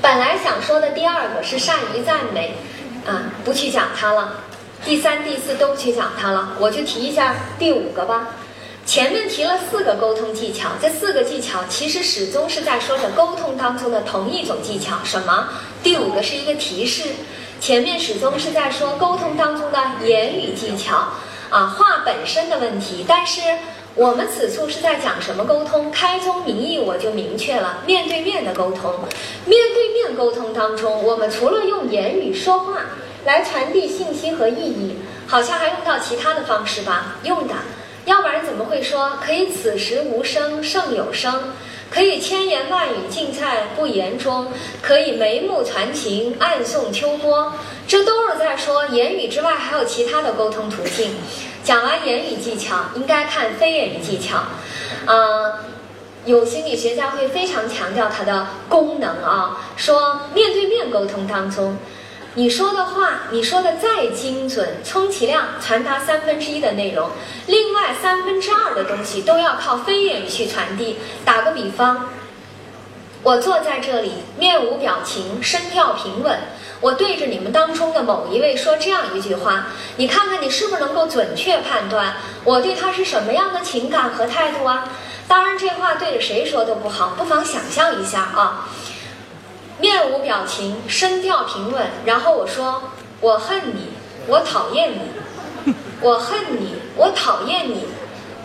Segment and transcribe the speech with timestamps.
[0.00, 2.54] 本来想说的第二个是善于赞美，
[3.06, 4.34] 啊，不去讲它了。
[4.84, 8.28] 第三、第四都不去讲它了，我就提一下第五个吧。
[8.86, 14.96] 前面提了四个沟通技巧，这四个技巧其实始终是在说着沟通当中的同一种技巧。
[15.04, 15.48] 什么？
[15.82, 17.04] 第五个是一个提示，
[17.60, 21.08] 前面始终是在说沟通当中的言语技巧，
[21.50, 23.04] 啊，话本身的问题。
[23.06, 23.40] 但是
[23.98, 25.90] 我们此处是在讲什么沟通？
[25.90, 28.94] 开宗明义我就明确了，面对面的沟通。
[29.44, 32.82] 面对面沟通当中，我们除了用言语说话
[33.24, 34.94] 来传递信息和意义，
[35.26, 37.16] 好像还用到其他的方式吧？
[37.24, 37.54] 用的。
[38.04, 41.52] 要不然怎么会说可以此时无声胜有声，
[41.90, 47.52] 可以千言万语尽在不言中，可以眉目传情暗送秋波？
[47.88, 51.16] 这都是在说言语之外还有其他的沟通途径。
[51.68, 54.38] 讲完言语技巧，应该看非言语技巧。
[55.04, 55.52] 嗯，
[56.24, 61.76] 有心理学家会非常强调它的功能啊，说面对面沟通当中。
[62.36, 67.10] 你说的话，你说的再精准，充其量传达三分之一的内容，
[67.46, 70.96] 另外三分之二的东西都要靠非言语去传递。
[71.22, 72.08] 打个比方，
[73.22, 76.38] 我坐在这里，面无表情，声调平稳，
[76.80, 84.88] 我对着你们当中的某一位说这样一句话，你看看你是不是能够准确判断我对他是什么样的情感和态度啊？
[85.26, 88.68] 当然，这话对着谁说都不好，不妨想象一下啊。
[89.80, 92.82] 面无表情，声调平稳，然后我说
[93.20, 93.90] ：“我恨你，
[94.26, 97.86] 我讨厌你， 我恨你，我讨厌你。”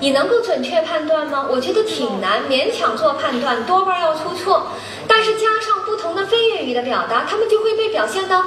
[0.03, 1.47] 你能够准确判断吗？
[1.49, 4.67] 我觉得挺难，勉强做判断，多半要出错。
[5.07, 8.43] 但是加上不同的非粤语的表达，他们就会被表现的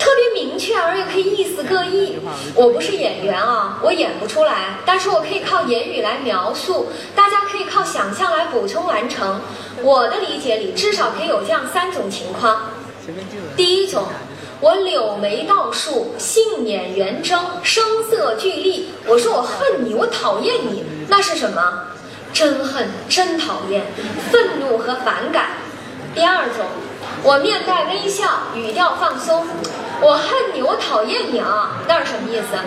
[0.00, 2.18] 特别明确，而又可以意思各异。
[2.56, 9.40] 我不是演员啊，我演不出来，但是我可以靠言语来描述，大家可以靠想象来补充完成。
[9.84, 12.62] 我的理解里，至少可以有这样三种情况。
[13.56, 14.08] 第一种。
[14.58, 18.88] 我柳眉倒竖，杏眼圆睁，声色俱厉。
[19.06, 21.60] 我说我恨你，我讨厌你，那是什么？
[22.32, 23.82] 真恨，真讨厌，
[24.30, 25.46] 愤怒和反感。
[26.14, 26.66] 第二种，
[27.22, 28.24] 我面带微笑，
[28.54, 29.46] 语调放松。
[30.00, 32.58] 我恨你，我讨厌你啊，那是什么意思？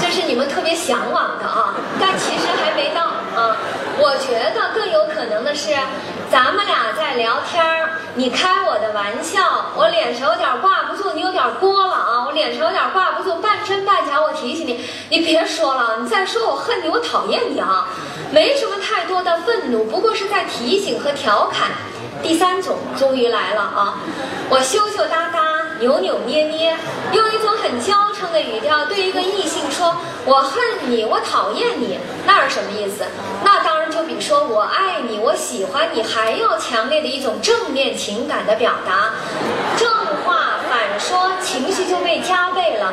[0.00, 3.56] 这是你们特别向往的啊，但其实还没到啊。
[3.98, 5.74] 我觉得更有可能的是。
[6.34, 12.24] 咱们俩在聊天儿，你开我的玩笑，我脸上有点挂不住，你有点过了啊！
[12.26, 14.20] 我脸上有点挂不住，半真半假。
[14.20, 17.86] 我提醒你，你别说了，你再说我恨你，我讨厌你啊！
[18.32, 21.70] 没什么太多的愤怒，不过是在提醒和调侃。
[22.20, 23.94] 第三种终于来了啊！
[24.50, 25.38] 我羞羞答答，
[25.80, 26.76] 扭扭捏捏，
[27.12, 33.04] 用一种很娇嗔的语调对一个异性说：“我恨你，我讨厌你。”那是什么意思？
[33.44, 39.14] 那当然就比说我爱你，我喜欢你还要强烈的一种正面情感的表达。
[39.76, 39.90] 正
[40.24, 42.92] 话敢说，情绪就被加倍了。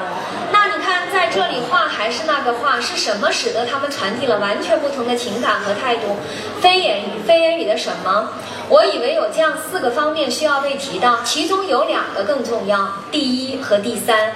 [0.51, 6.17] 那你看，在这里话还是那个话，是什么使得他们传递了完全不同的情感和态度？
[6.61, 8.29] 非言语，非言语的什么？
[8.69, 14.31] 我以为有这样四个方面需要被提到，其中有两个更重要，第一和第三，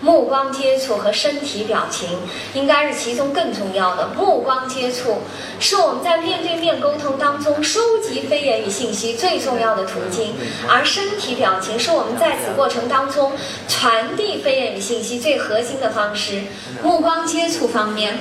[0.00, 2.08] 目光接触和身体表情
[2.54, 4.08] 应该是其中更重要的。
[4.16, 5.18] 目光接触
[5.58, 10.34] 是我们在面对面沟通当中收集非言语信息最重要的途径，
[10.68, 13.32] 而身体表情是我们在此过程当中
[13.68, 16.42] 传递非言语信息最核心的方式。
[16.82, 18.18] 目光接触方面，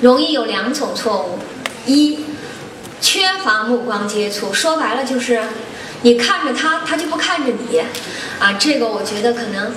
[0.00, 1.38] 容易有两种错误，
[1.86, 2.26] 一。
[3.02, 5.42] 缺乏目光接触，说白了就是，
[6.02, 7.78] 你看着他，他就不看着你，
[8.38, 9.74] 啊，这个我觉得可能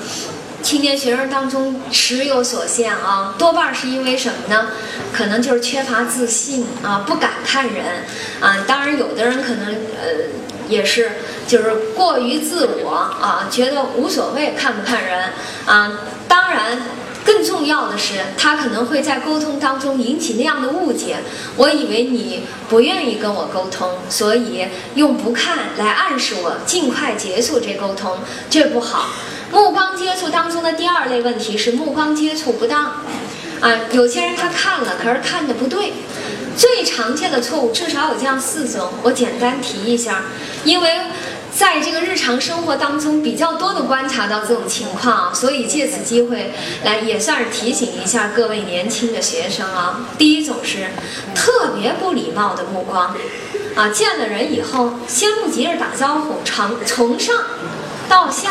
[0.63, 4.69] 青年学生当中时有所限啊，多半是因为什么呢？
[5.11, 8.05] 可能就是缺乏自信啊，不敢看人
[8.39, 8.63] 啊。
[8.65, 10.31] 当然，有的人可能呃
[10.67, 11.11] 也是
[11.45, 15.25] 就是过于自我啊，觉得无所谓看不看人
[15.65, 15.99] 啊。
[16.27, 16.79] 当然。
[17.25, 21.19] 更重要的是，他可能会在沟通当中引起那样的误解。
[21.55, 28.17] 我以为你不愿意跟我沟通，所以用不看来暗示我尽快结束这沟通，
[28.49, 29.07] 这不好。
[29.53, 32.85] 目光接触当中的第二类问题是目光接触不当。
[33.61, 35.93] 啊，有些人他看了，可是看的不对。
[36.57, 40.23] 最常见的错误至少有这样四种，我简单提一下，
[40.65, 40.99] 因为。
[41.55, 46.51] 在这个日常生活当中，比较多的观察到这种情况，所以借此机会
[46.83, 49.99] 来也算是提醒一下各位年轻的学生啊。
[50.17, 50.87] 第一种是
[51.35, 53.15] 特别不礼貌的目光，
[53.75, 57.35] 啊，见了人以后先不急着打招呼，从从上
[58.09, 58.49] 到下，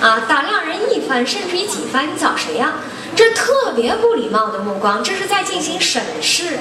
[0.00, 2.74] 啊，打量人一番甚至于几番，你找谁呀？
[3.16, 6.58] 这特别不礼貌的目光，这是在进行审视，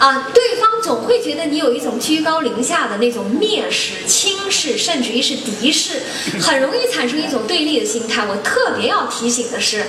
[0.00, 6.00] 啊，对方总会觉得你有一种居高临下的那种蔑视、轻视，甚至于是敌视，
[6.40, 8.26] 很容易产生一种对立的心态。
[8.26, 9.84] 我特别要提醒的是，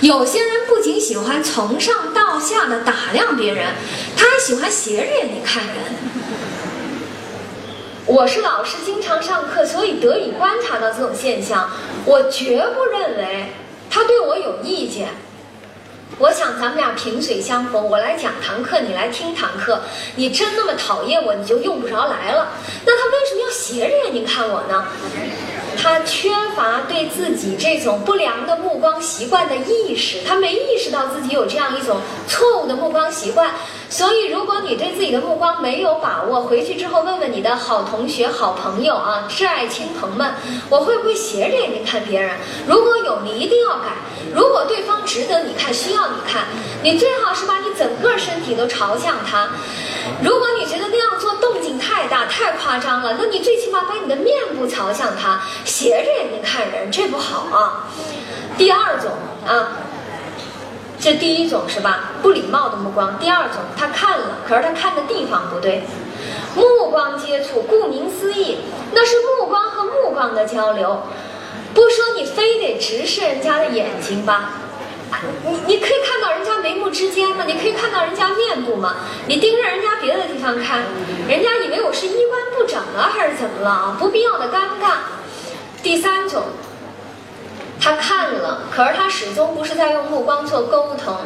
[0.00, 3.68] 有些人不仅喜欢从上到下的打量别人，
[4.16, 5.74] 他还喜欢斜着眼睛看人。
[8.04, 11.70] 我是老师，经常上课，所以得以观察到这种现象。
[12.04, 13.46] 我绝不认为
[13.88, 15.08] 他对我有意见。
[16.18, 19.80] 我想咱们俩萍水相逢，我来讲堂课，你来听堂课。
[20.16, 22.48] 你真那么讨厌我，你就用不着来了。
[22.84, 24.84] 那他为什么要斜着眼睛看我呢？
[25.80, 33.52] 他缺乏对自己这种不良的目光习惯的意识，他没意识到自己有这样一种错误的目光习惯。
[33.92, 40.32] 所以，如果你对自己的目光没有把握，回去之后问问你的好同学、好朋友啊，挚爱亲朋们，
[40.70, 42.38] 我会不会斜着眼睛看别人？
[42.66, 43.98] 如果有，你一定要改。
[44.34, 46.44] 如果对方值得你看，需要你看，
[46.82, 49.50] 你最好是把你整个身体都朝向他。
[50.22, 57.86] 如果你觉得那样做动静太大、太夸张了，那你最起码把你的面部朝向他，斜着眼睛看人，这不好啊。
[58.56, 59.10] 第二种
[59.46, 59.68] 啊。
[61.02, 62.12] 这第一种是吧？
[62.22, 63.18] 不礼貌的目光。
[63.18, 65.82] 第二种，他看了，可是他看的地方不对。
[66.54, 68.58] 目光接触，顾名思义，
[68.92, 71.02] 那是目光和目光的交流。
[71.74, 74.50] 不说你非得直视人家的眼睛吧，
[75.44, 77.42] 你你可以看到人家眉目之间吗？
[77.48, 78.94] 你可以看到人家面部吗？
[79.26, 80.84] 你盯着人家别的地方看，
[81.26, 83.96] 人家以为我是衣冠不整啊，还是怎么了啊？
[83.98, 84.98] 不必要的尴尬。
[85.82, 86.44] 第三种。
[87.82, 91.16] 他看了，可是他始终不是在用目光做沟通，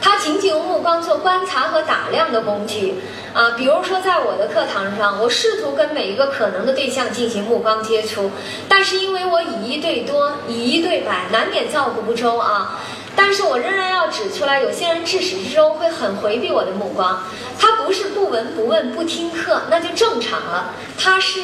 [0.00, 2.94] 他仅仅用目光做观察和打量的工具
[3.34, 3.50] 啊。
[3.50, 8.30] 比如说，在我的课堂上，我试图跟每一个可能的对象进行目光接触，
[8.66, 12.80] 但是因为我以一对多，以一对百，难免照顾不周啊。
[13.14, 17.22] 但是我仍然要指出来，有些人至始至终会很回避我的目光，
[17.58, 21.42] 他不是不闻不问不听课，那就正常了，他是。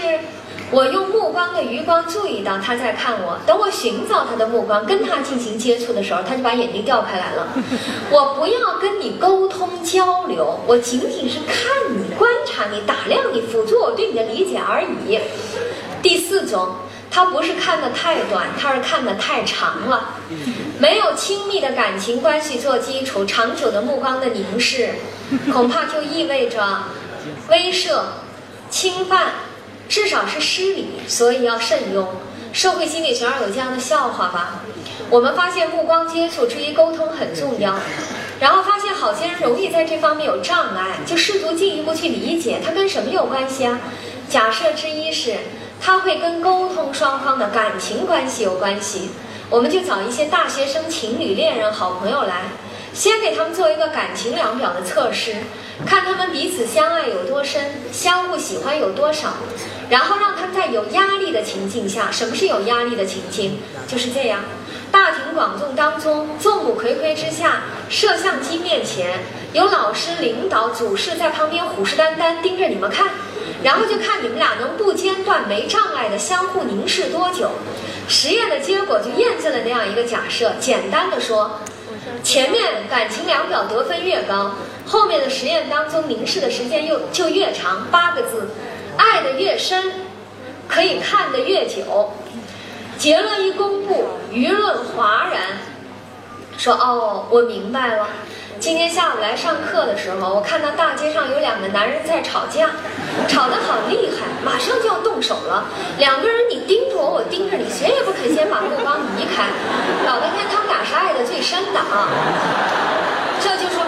[0.73, 7.49] 我用目光的余光注意到他在看我，等我寻找他的目光，跟他进行接触的时候，他就把眼睛调开来了。
[8.11, 15.19] 我不要跟你沟通交流，我仅仅是看你、观察你、打量你，辅助我对你的理解而已。
[16.01, 16.77] 第四种，
[17.11, 20.15] 他不是看的太短，他是看的太长了。
[20.79, 24.95] 没有亲密的感情关系做基础，长久的目光的凝视，
[25.53, 26.85] 恐怕就意味着
[27.51, 28.01] 威慑、
[28.71, 29.33] 侵犯。
[29.93, 32.09] 至少是失礼，所以要慎用。
[32.51, 34.63] 社会心理学上有这样的笑话吧？
[35.11, 37.75] 我们发现目光接触之于沟通很重要，
[38.41, 43.79] 然后发现好些人容易在这方面有障碍，就试图进一步去理解它跟什么有关系啊？
[44.31, 45.35] 假设之一是
[45.79, 49.11] 它会跟沟通双方的感情关系有关系，
[49.51, 52.45] 我们就找一些大学生、情侣、恋人、好朋友来，
[52.95, 55.35] 先给他们做一个感情量表的测试。
[55.87, 59.35] 看他们彼此相爱有多深，相互喜欢有多少，
[59.89, 63.59] 然后让他们在有压力的情境下，什么是有压力的情境？
[63.89, 64.41] 就是这样，
[64.93, 69.21] 大庭广众当中，众目睽睽之下，摄像机面前，
[69.53, 73.09] 有老师、领导、主事在旁边虎视眈眈盯着你们看，
[73.65, 77.51] 然后就看你们俩能不间断、没障碍的相互凝视多久。
[78.07, 80.53] 实验的结果就验证了那样一个假设。
[80.61, 81.61] 简单的说，
[82.23, 84.53] 前面感情量表得分越高。
[84.87, 88.49] 后面的实验当中，凝视的时间又就越长，八个字，
[88.97, 89.93] 爱的越深，
[90.69, 92.13] 可以看的越久。
[92.99, 95.59] 结论一公布，舆论哗然，
[96.59, 98.09] 说哦，我明白了。
[98.63, 102.71] 今天下午来上课的时候，我看到大街上有两个男人在吵架，
[103.27, 105.65] 吵得好厉害，马上就要动手了。
[105.99, 109.51] 两个人你盯着我，我盯着你，谁也不肯先把目光移开，
[110.07, 112.07] 搞半天他们俩是爱的最深的啊。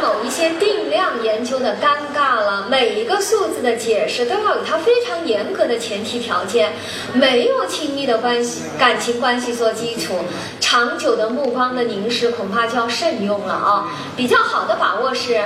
[0.04, 2.66] 这就是某一些定量研究的尴尬了。
[2.68, 6.74] 每一个数字的解释都要有它非常严格的前提条件，
[7.14, 10.18] 没有亲密的关系、感情关系做基础，
[10.60, 13.88] 长久的目光的凝视恐怕就要慎用了啊。
[14.14, 15.42] 比较好的把握是。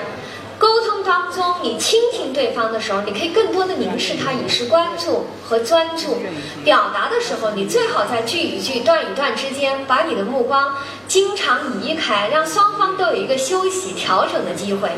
[0.59, 6.19] 沟通当中，你倾听对方的时候，你可以更多的凝视他，以示关注和专注。
[6.65, 10.75] 表达的时候，你最好在句与句、段与段之间，把你的目光
[11.07, 14.91] 经常移开，让双方都有一个休息、调整的机会。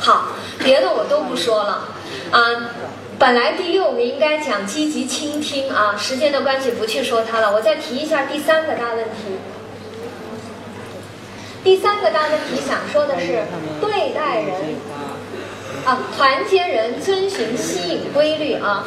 [0.00, 0.28] 好，
[0.58, 1.88] 别的我都不说了。
[2.30, 2.40] 啊，
[3.18, 7.52] 本来第六个应该讲积极倾听啊，时间的关系不去说它了。
[7.52, 9.36] 我再提一下第三个大问题。
[11.62, 13.44] 第三个大问题想说的是
[13.80, 14.74] 对待人。
[15.84, 18.84] 啊，团结人，遵循吸引规律啊！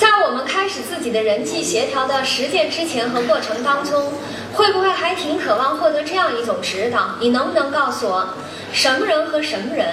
[0.00, 4.12] 在我们开始自己的人际协调的实践之前和过程当中，
[4.52, 7.10] 会不会还挺渴望获得这样一种指导？
[7.20, 8.34] 你能不能告诉我，
[8.72, 9.86] 什么人和什么人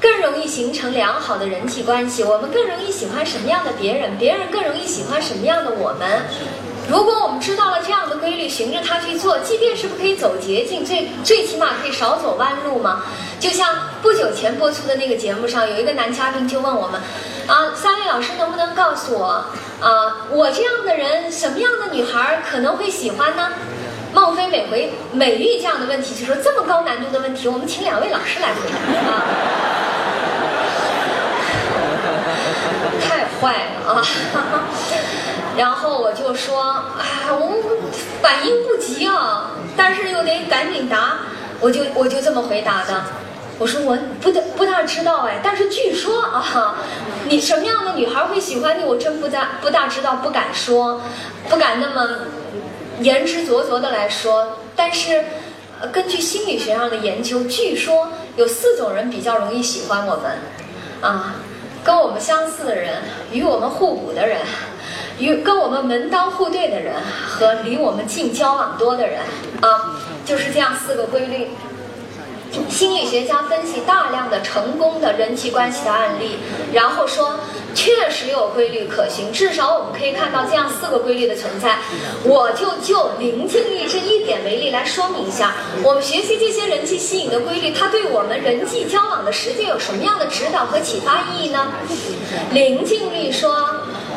[0.00, 2.24] 更容易形成良好的人际关系？
[2.24, 4.18] 我们更容易喜欢什么样的别人？
[4.18, 6.22] 别人更容易喜欢什么样的我们？
[6.88, 13.02] 如果我们知道了这样的规律，循着它去做，即便是不可以走捷径，最最起码可以少走弯路嘛？
[13.38, 13.68] 就像
[14.00, 16.98] 不久前播出的那个节目上，有一个男嘉宾就问我们
[17.46, 19.44] ：“啊，三位老师能不能告诉我，
[19.80, 23.50] 啊，我这样的人，什么样的女孩可能会喜欢呢？”
[24.14, 29.22] 孟非每回每遇这样的问题，就说这么高难度的问题，我们请两位老师来回答啊，
[33.06, 34.02] 太坏了啊！
[35.58, 37.52] 然后我就说，哎，我
[38.22, 41.18] 反应不及啊，但是又得赶紧答，
[41.58, 43.02] 我就我就这么回答的。
[43.58, 46.76] 我说我不大不大知道哎，但是据说啊，
[47.28, 51.00] 你什么样的女孩会喜欢你，我真不大不大知道，不敢说，
[51.48, 52.08] 不敢那么
[53.00, 54.58] 言之凿凿的来说。
[54.76, 55.24] 但是，
[55.90, 60.38] 根据心理学上的研究，据说有四种人比较容易喜欢我们，
[61.00, 61.34] 啊，
[61.82, 64.38] 跟我们相似的人，与我们互补的人。
[65.18, 66.94] 与跟我们门当户对的人
[67.26, 69.20] 和离我们近交往多的人
[69.60, 71.48] 啊，就是这样四个规律。
[72.70, 76.38] 心理学家分析大量的成功的人际关系的案例，
[76.72, 77.38] 然后说
[77.74, 81.76] 确实有规律可循，至少我们可以看到这样四个规律的存在。
[82.24, 91.66] 我就就临近力这一点为例来说明一下，我们学习这些人际吸引的规律，它对我们人际交往的实践有什么样的指导和启发意义呢？
[92.52, 93.68] 临近力说。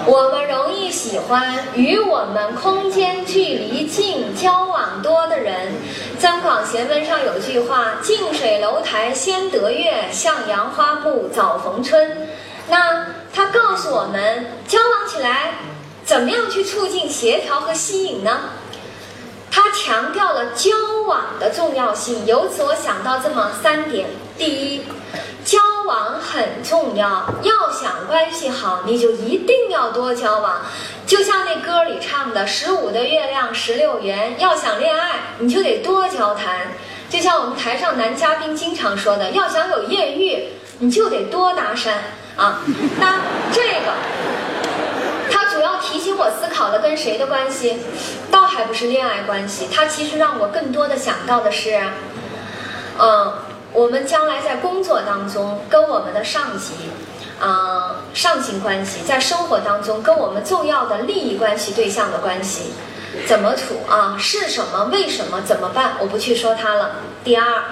[0.07, 5.67] 我们容易喜欢与我们空间距离近、交往多的人。
[6.19, 12.29] 《增广贤文》上有句话：“近水楼台先得月，向阳花木早逢春。”
[12.67, 15.53] 那他告诉我们，交往起来
[16.03, 18.39] 怎么样去促进协调和吸引呢？
[19.51, 20.71] 他强调了交
[21.05, 22.25] 往的重要性。
[22.25, 24.81] 由此我想到这么三点：第一。
[25.91, 30.61] 网很重要，要想关系好，你就一定要多交往。
[31.05, 36.71] 就像那歌里唱的“十五的月亮十六圆”，要想恋爱，你就得多交谈。
[37.09, 40.47] 就像我们台上男嘉宾经常说的，要想有艳遇，
[40.79, 41.89] 你就得多搭讪
[42.37, 42.61] 啊。
[42.97, 43.19] 那
[43.51, 43.91] 这个，
[45.29, 47.79] 他主要提醒我思考的跟谁的关系，
[48.31, 51.77] 倒还不是恋爱关系，他其实让我更多的想到的是，
[52.97, 53.33] 嗯。
[53.73, 56.73] 我们将来在工作当中跟我们的上级，
[57.39, 62.73] 啊，上行关系，在生活当中跟我们重要的利益关系对象的关系，
[63.25, 64.15] 怎么处啊？
[64.19, 64.89] 是什么？
[64.91, 65.41] 为什么？
[65.41, 65.93] 怎么办？
[65.99, 66.91] 我不去说它了。
[67.23, 67.63] 第二，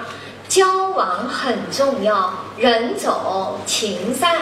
[0.48, 4.36] 交往很重要，人走情在。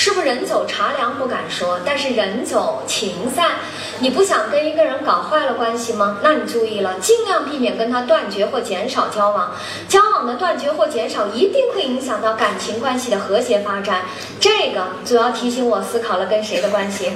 [0.00, 3.50] 是不是人走茶凉不敢说，但是人走情散，
[3.98, 6.16] 你不想跟一个人搞坏了关系吗？
[6.22, 9.52] 那你注意了，尽量避免跟他断绝或减少交往。
[9.88, 14.00] 交往的断绝或减少一定会影响到感情关系的和谐发展。
[14.40, 17.12] 这个主要提醒我思考了跟谁的关系，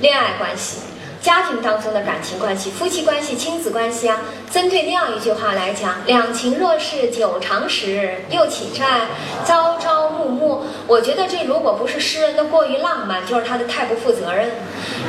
[0.00, 0.78] 恋爱关系。
[1.22, 4.18] 家庭当中的感情关系、夫妻关系、亲子关系啊，
[4.50, 9.06] 针对那样一句话来讲：“两情若是久长时，又岂在
[9.46, 14.50] 朝朝暮暮。”我觉得这如果不是诗人的过于浪漫，就是他的太不负责任。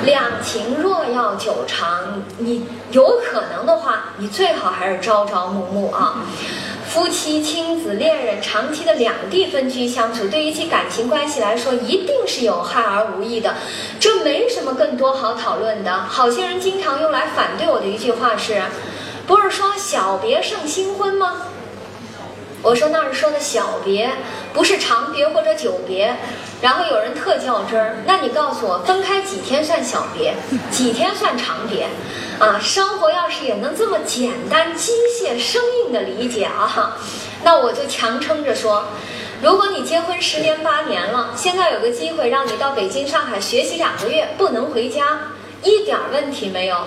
[0.06, 6.18] 两情若要久长，你有可能的话，你最好还是朝朝暮暮啊。
[6.94, 13.56] 夫妻、亲子、恋人长期的两地分居相处，对于其感情关系来说，一定是有害而无益的。
[14.00, 15.92] 这没什么更多好讨论的。
[15.92, 18.62] 好些人经常用来反对我的一句话是：
[19.26, 21.48] 不是说小别胜新婚吗？
[22.62, 24.12] 我说那是说的小别，
[24.54, 26.16] 不是长别或者久别。
[26.64, 30.34] 然后有人特较真儿，那你告诉我，分开几天算小别，
[30.72, 31.90] 几天算长别？
[32.40, 36.96] 啊，生活要是也能这么简单、机械、生硬的理解啊，
[37.44, 38.86] 那我就强撑着说，
[39.42, 45.20] 如果你结婚十年八年了，现在有个机会让你到北京、上海学习两个月，不能回家，
[45.64, 46.78] 一点问题没有。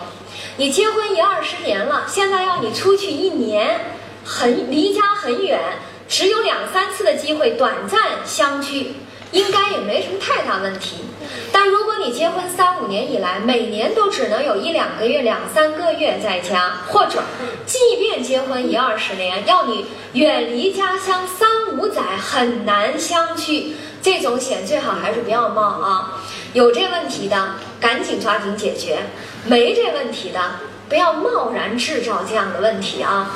[0.57, 3.79] 你结婚一二十年了，现在要你出去一年，
[4.25, 5.61] 很离家很远，
[6.09, 8.95] 只有两三次的机会短暂相聚。
[9.33, 11.05] 应该也没什么太大问题，
[11.53, 17.23] 但如果你结婚三五年以来，每年都只能有一两个月、两三个月在家，或者
[17.67, 23.77] 即便结婚一二十年，要你远离家乡三五载，很难相聚。
[24.01, 26.23] 这种险最好还是不要冒啊！
[26.53, 28.99] 有这问题的，赶紧抓紧解决；
[29.45, 30.41] 没这问题的，
[30.89, 33.33] 不要贸然制造这样的问题啊！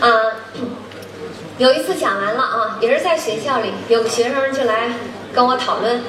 [0.00, 0.32] 嗯，
[1.58, 4.90] 有一次讲完了啊，也是在学校里，有个学生就来。
[5.32, 6.02] 跟我讨论，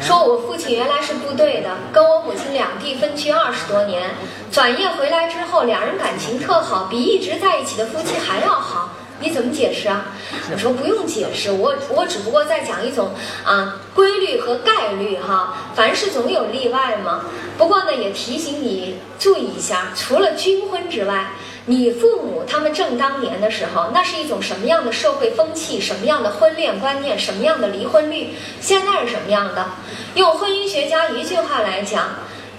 [0.00, 4.10] 说我父亲原来是部队的，跟我母亲两地分居二十多年，
[4.52, 8.90] 转业回来之后，两人感情特好，比一直在一起的夫妻还要好。
[9.18, 10.04] 你怎么解释啊？
[10.52, 13.12] 我说不用解释，我我只不过在讲一种
[13.46, 17.22] 啊规律和概率哈，凡事总有例外嘛。
[17.56, 21.30] 不过呢，也提醒你注意一下，除了军婚之外，
[21.68, 25.80] 你父母他们正当年的时候，那是一种什么样的社会风气？
[25.80, 27.18] 什么样的婚恋观念？
[27.18, 28.34] 什么样的离婚率？
[28.60, 29.66] 现在是什么样的？
[30.14, 32.04] 用婚姻学家一句话来讲，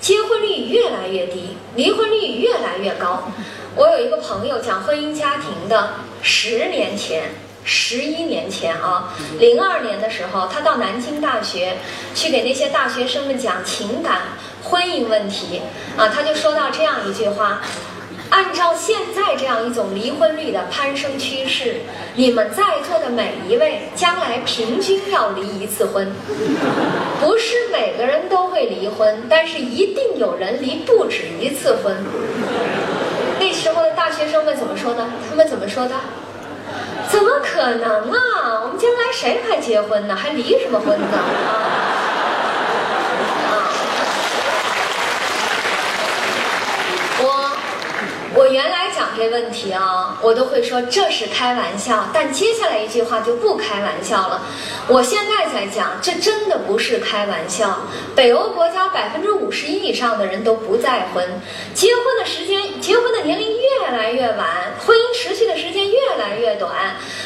[0.01, 3.31] 结婚率越来越低，离婚率越来越高。
[3.75, 7.29] 我有一个朋友讲婚姻家庭的，十年前、
[7.63, 11.77] 十一年前啊，零二年的时候，他到南京大学
[12.13, 14.23] 去给那些大学生们讲情感、
[14.63, 15.61] 婚姻问题
[15.95, 17.61] 啊，他就说到这样一句话：
[18.29, 21.77] 按照现在这样一种离婚率的攀升趋势，
[22.15, 26.11] 你们在座的每一位将来平均要离一次婚，
[27.21, 31.95] 不是每个人都会离婚，但是一定有人离不止一次婚。
[33.39, 35.09] 那时候的大学生们怎么说呢？
[35.29, 35.95] 他们怎么说的？
[37.09, 38.61] 怎么可能啊？
[38.63, 40.15] 我们将来谁还结婚呢？
[40.15, 41.07] 还离什么婚呢？
[43.49, 43.71] 啊！
[47.19, 47.51] 我
[48.35, 54.41] 我原来讲这问题啊，我都会说这是开玩笑，但接下来一句话就不开玩笑了。
[54.87, 57.79] 我现在在讲，这真的不是开玩笑。
[58.15, 61.25] 北欧国家百分之五十一以上的人都不再婚，
[61.73, 64.47] 结婚的时间、结婚的年龄越来越晚，
[64.87, 66.71] 婚姻持续的时间越来越短，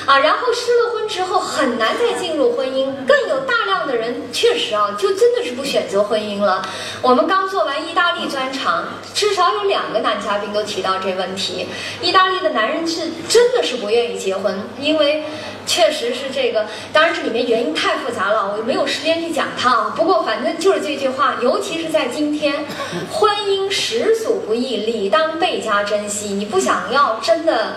[0.07, 6.67] 啊，然后失了婚之后很难再进入婚姻，更有大量的人确实啊，就真的是不选择婚姻了。
[7.03, 11.67] 我们刚做完意大利专场，至少有两个男嘉宾都提到这问题。
[12.01, 15.23] 意大利的男人是真的是不愿意结婚，因为。
[15.67, 19.93] 确实是这个，当然这里面原因太复杂了，我没有时间去讲它。
[19.95, 22.65] 不过反正就是这句话，尤其是在今天，
[23.11, 26.29] 婚姻实属不易，理当倍加珍惜。
[26.29, 27.73] 你不想要，真的的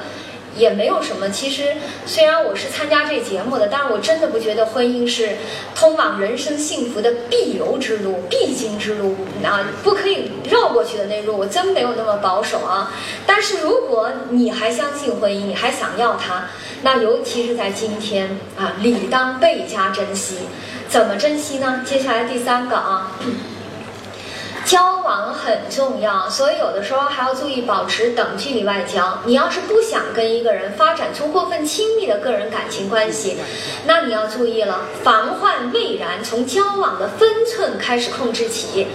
[0.57, 1.29] 也没有什么。
[1.31, 1.75] 其实
[2.07, 5.37] 虽然我是参加这节目的，但是我真的不觉得婚姻是
[5.75, 11.37] 通往人生幸福的必由之路、必经之路啊，不可以绕过去的那路。
[11.37, 12.93] 我真没有那么保守啊。
[13.27, 16.45] 但是如果你还相信婚姻，你还想要它。
[16.83, 20.37] 那尤其是在今天啊，理当倍加珍惜。
[20.87, 21.83] 怎么珍惜呢？
[21.85, 23.11] 接下来第三个啊，
[24.65, 29.19] 交往很重要，所以有的时候还要注意保持等距离外交。
[29.25, 33.37] 你要是不想跟一个人发展出过分亲密的个人感情关系，
[33.87, 38.87] 那你要注意了，防患未然，从交往的分寸开始控制起。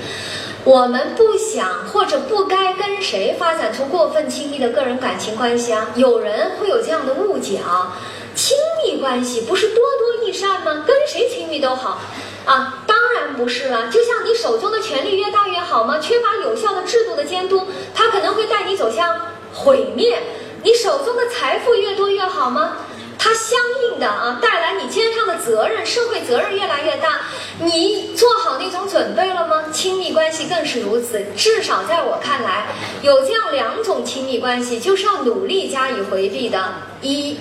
[0.66, 5.88] 我们不想或者不该跟谁发展出过分亲密的个人感情关系啊？
[5.96, 7.96] 有人会有这样的误解啊，
[8.36, 10.84] 亲密关系不是多多益善吗？
[10.86, 12.02] 跟谁亲密都好，
[12.50, 13.90] 啊，当然不是了。
[13.92, 16.00] 就像你手中的权力越大越好吗？
[16.00, 19.16] 缺乏有效的制度的监督，它可能会带你走向
[19.54, 20.20] 毁灭。
[20.64, 22.78] 你手中的财富越多越好吗？
[23.20, 27.20] 它相应的啊，带来你肩上的责任，社会责任越来越大。
[27.60, 29.66] 你做好那种准备了吗？
[29.72, 31.24] 亲密关系更是如此。
[31.38, 32.66] 至少在我看来，
[33.04, 36.58] 有这样两种亲密关系，就是要努力加以回避的：
[37.02, 37.38] 一，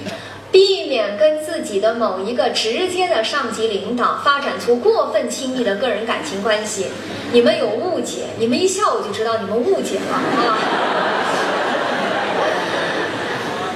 [0.51, 6.87] 避免跟自己的某一个直接的上级领导发展出过分亲密的个人感情关系。
[7.33, 10.59] 你们有误解，你们一笑我就知道你们误解了啊。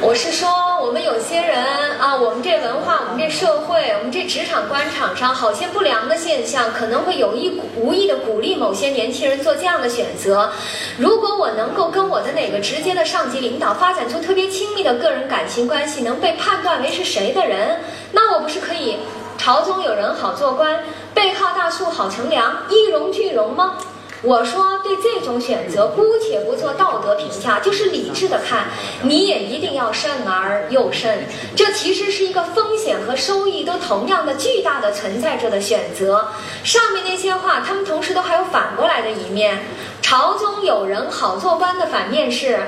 [0.01, 0.49] 我是说，
[0.93, 1.65] 我们有些人
[1.99, 10.53] 啊，我们这文化，我们这社会，我们这职场官场上，好些不良的现象，可能会有意无意的鼓励某些年轻人做这样的选择。
[10.99, 17.81] 如果我能够跟我的哪个直接的上级领导发展出特别亲密的个人感情关系，能被判断为是谁的人，
[18.13, 18.99] 那我不是可以
[19.39, 20.79] 朝中有人好做官，
[21.15, 23.79] 背靠大树好乘凉，一荣俱荣吗？
[24.23, 28.69] 我说，对这种选择，姑且不做道德评价，就是理智的看，
[29.03, 31.27] 你也一定要慎而又慎。
[31.57, 36.29] 这其实是一个风险和收益都同样的巨大的存在着的选择。
[36.63, 39.65] 上面那些话，他们同时都还有反过来的一面。
[40.01, 42.61] 朝中有人好做官的反面是。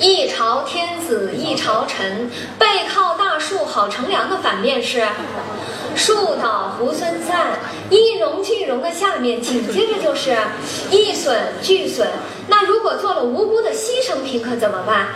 [0.00, 5.06] 一朝天子一朝臣，背靠大树好乘凉的反面是
[5.94, 7.58] 树倒猢狲散，
[7.90, 10.36] 一荣俱荣的下面紧接着就是
[10.90, 12.08] 一损俱损。
[12.48, 15.08] 那如果做了无辜的牺牲品可怎么办？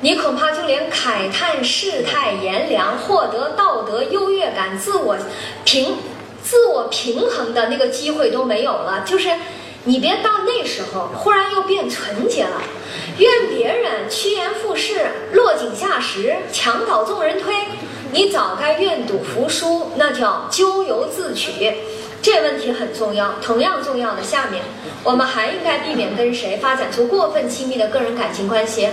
[0.00, 5.16] 你恐怕就连慨叹世态炎凉、获得道德优越感、自我
[5.64, 5.96] 平
[6.42, 9.04] 自我平衡的那个机会都没有了。
[9.06, 9.30] 就是
[9.84, 12.60] 你别到那时候忽然又变纯洁了。
[13.18, 17.54] 愿别人趋炎附势、落井下石、墙倒众人推，
[18.12, 21.72] 你早该愿赌服输，那叫咎由自取。
[22.20, 23.32] 这问题很重要。
[23.42, 24.62] 同样重要的，下面
[25.02, 28.88] 我们还应该避免跟谁发展出过分亲密的个人感情关系。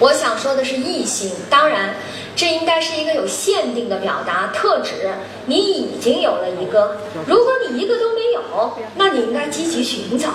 [0.00, 1.94] 我想说的是异性，当然，
[2.34, 5.08] 这应该是一个有限定的表达，特指
[5.46, 6.96] 你已经有了一个。
[7.26, 10.28] 如果你一个都没有，那你应该积极寻找。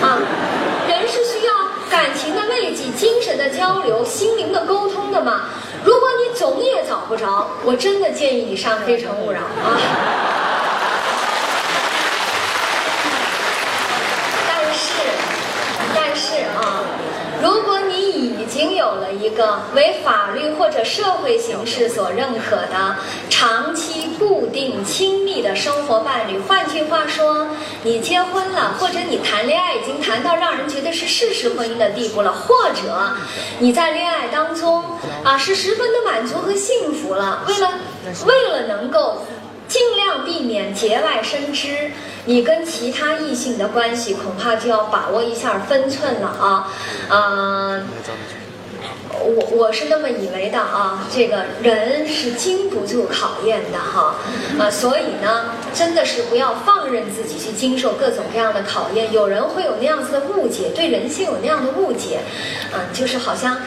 [0.00, 0.18] 啊，
[0.88, 1.52] 人是需要
[1.90, 5.42] 感情的慰藉、精神的交流、心灵的沟通的嘛。
[5.84, 9.78] 如果你总也找不着，我真的建议你上《非诚勿扰》啊。
[14.48, 14.92] 但是，
[15.94, 16.84] 但是啊，
[17.42, 22.96] 如果你已经有了一个为法律或者社会形式所认可的
[23.28, 23.91] 长期
[24.22, 27.48] 固定亲密的生活伴侣，换句话说，
[27.82, 33.14] 你结婚了，或者你谈恋爱已经谈到让人觉得是事实婚姻的地步了，或者
[33.58, 34.84] 你在恋爱当中
[35.24, 37.72] 啊是十分的满足和幸福了，为了
[38.26, 39.24] 为了能够。
[39.68, 41.90] 尽量避免节外生枝，
[42.26, 46.68] 你跟其他异性的关系恐怕就要把握一下分寸了啊！
[47.08, 47.88] 嗯，
[49.22, 54.16] 我我是那么以为的啊，这个人是经不住考验的哈，
[54.58, 59.12] 呃，所以呢，真的是不要放任自己去经受各种各样的考验。
[59.12, 62.20] 有人会有那样子的误解，对人性有那样的误解，
[62.72, 63.58] 嗯，就是好像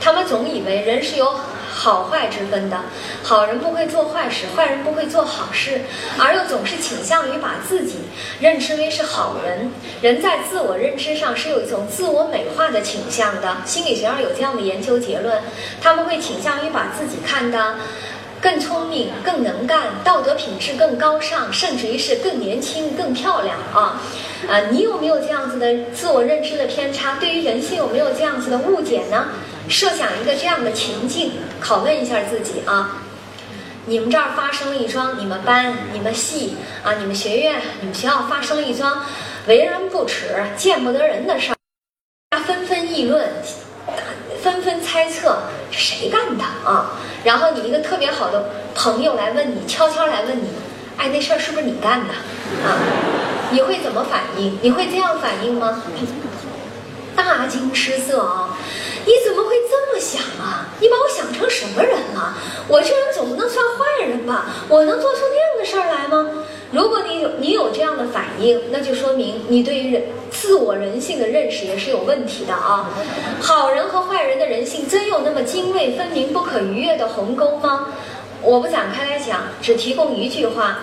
[0.00, 1.34] 他们总以为人是有。
[1.78, 2.76] 好坏之分的，
[3.22, 5.80] 好人不会做坏事，坏人不会做好事，
[6.18, 7.98] 而又总是倾向于把自己
[8.40, 9.70] 认知为是好人。
[10.02, 15.40] 人在自我认知上是有一种自我美化的倾向的，心理学上有这样的研究结论，
[15.80, 17.76] 他们会倾向于把自己看得
[18.40, 24.02] 更聪明、更能干，道德品质更高尚，甚至于是更年轻、更漂亮啊！
[24.48, 27.16] 啊，你有没有这样子的自我认知的偏差？
[27.20, 29.28] 对于人性有没有这样子的误解呢？
[29.68, 33.02] 设想一个这样的情境，拷问一下自己啊：
[33.86, 39.04] 你们这儿发生了一桩，你们班、你们系啊、你们学院、你们学校发生了一桩
[39.46, 41.56] 为人不耻、见不得人的事儿，
[42.30, 43.28] 大家纷纷议论，
[44.42, 45.38] 纷纷猜测
[45.70, 46.92] 谁干的啊？
[47.24, 50.48] 然后你一个特别好的朋友来问你，悄悄来问你，
[50.96, 52.14] 哎，那事儿是不是你干的
[52.66, 52.78] 啊？
[53.50, 54.58] 你会怎么反应？
[54.62, 55.82] 你会这样反应吗？
[57.16, 58.56] 大惊失色啊！
[59.08, 60.68] 你怎么会这么想啊？
[60.78, 62.36] 你把我想成什么人了？
[62.68, 64.44] 我这人总不能算坏人吧？
[64.68, 66.44] 我能做出那样的事儿来吗？
[66.70, 72.90] 如果你有你有这样的反应，那就说明你对于人自我人性的认识也是有问题的啊！
[73.40, 77.86] 好人和坏人的人性真有那么泾渭分明、不可逾越的鸿沟吗？
[78.42, 80.80] 我不展开来讲，只提供一句话。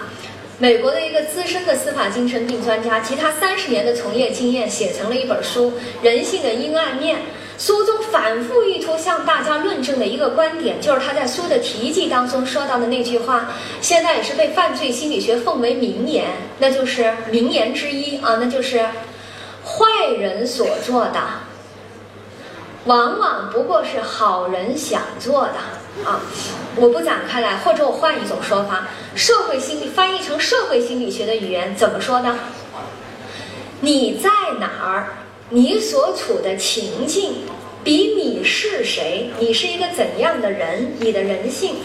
[0.58, 7.18] 美国的一个资深的司法精神病专家，其他三十年的从业经验写成了一本书《人性的阴暗面》。
[7.58, 13.50] 书中反复意图向大家论证的一个观点，就是他在书的题记当中说到的那句话，
[13.82, 16.26] 现在也是被犯罪心理学奉为名言，
[16.60, 18.86] 那就是名言之一啊，那就是
[19.64, 21.20] 坏人所做的，
[22.86, 25.56] 往往不过是好人想做的。
[26.04, 26.20] 啊，
[26.76, 32.38] 我不展开来，或者我换一种说法，社会心理翻译成社会心理学的语言怎么说呢？
[33.80, 35.08] 你在哪儿？
[35.52, 37.36] 你所处的情境，
[37.84, 41.76] 比你是谁，你是一个怎样的人，你的人性，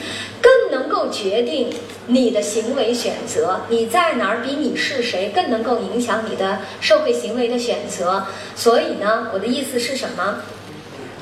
[0.40, 1.68] 更能够决定
[2.06, 3.60] 你的行为选择。
[3.68, 4.42] 你在哪儿？
[4.42, 8.24] 比你是谁更能够影响你的社会行为的选择。
[8.56, 10.40] 所以呢，我的意思是什么？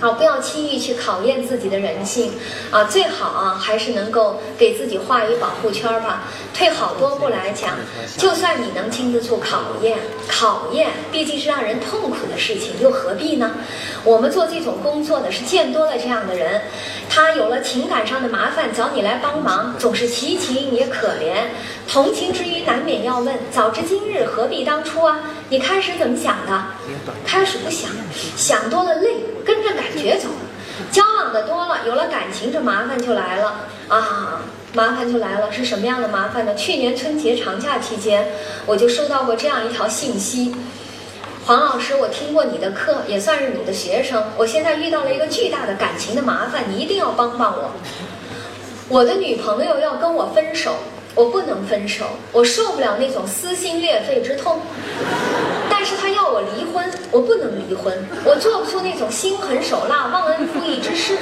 [0.00, 2.32] 啊，不要轻易去考验自己的人性，
[2.70, 6.24] 啊，最好啊，还是能够给自己画一保护圈吧。
[6.54, 7.76] 退好多步来讲，
[8.16, 13.52] 就算你能经得住考验，考验毕竟是让人痛苦的事情，又何必呢？
[14.04, 16.62] 我们做这种工作的是见多了这样的人，
[17.08, 21.44] 他有了情感上的麻烦找你来帮忙，总是其情也可怜，
[21.88, 25.20] 同情之余难免要问：早知今日，何必当初啊？
[25.48, 26.64] 你开始怎么想的？
[27.24, 27.90] 开始不想，
[28.36, 30.28] 想多了累，跟着感觉走。
[30.92, 34.42] 交往的多了，有了感情，这麻烦就来了啊！
[34.74, 36.54] 麻烦就来了，是什么样的麻烦呢？
[36.54, 38.28] 去年春节长假期间，
[38.66, 40.54] 我就收到过这样一条信息：
[41.46, 44.22] 黄老师，我听过你的课，也算是你的学生。
[44.36, 47.70] 我现在遇到了一个巨大的感情的麻烦，你一定要帮帮我。
[48.90, 50.76] 我的女朋友要跟我分手。
[51.14, 54.60] 我不能分手，我受不了那种撕心裂肺之痛。
[55.70, 57.92] 但是他要我离婚，我不能离婚，
[58.24, 61.16] 我做不出那种心狠手辣、忘恩负义之事。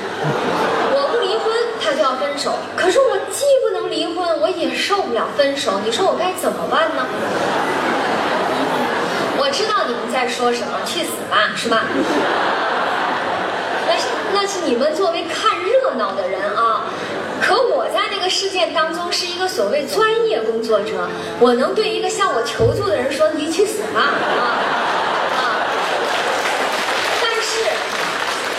[0.94, 2.52] 我不离婚，他就要分手。
[2.76, 5.80] 可是我既不能离婚，我也受不了分手。
[5.84, 7.06] 你说我该怎么办呢？
[9.38, 11.84] 我知道你们在说什么，去死吧，是吧？
[13.86, 16.85] 那是那是你们作为看热闹的人啊。
[17.42, 21.08] 可我在那个事件当中是一个所谓专业工作者，
[21.40, 24.00] 我能对一个向我求助的人说：“你去死吧！”
[25.36, 25.66] 啊！
[27.22, 27.64] 但是，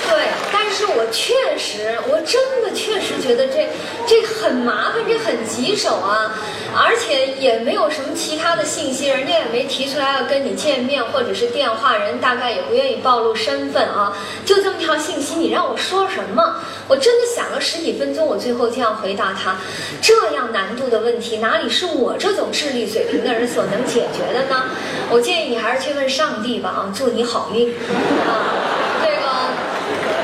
[0.10, 3.68] 对，但是我确实，我真的确实觉得这
[4.08, 6.32] 这很麻烦，这很棘手啊，
[6.76, 16.56] 而且也没有什么其他的信息，人家也没提出来要跟你见面或者是电话，人大概也不愿意暴露身份啊，就这么条信息，你让我说什么？
[16.88, 19.58] 我真的想了十几分钟，我最后这样回答他：
[20.02, 24.64] 这样难度的问题，哪里是我这种智力水平的人所能解决的呢？
[25.10, 28.56] 我建议你还是去问上帝吧啊，祝你好运啊！
[29.04, 29.28] 这个，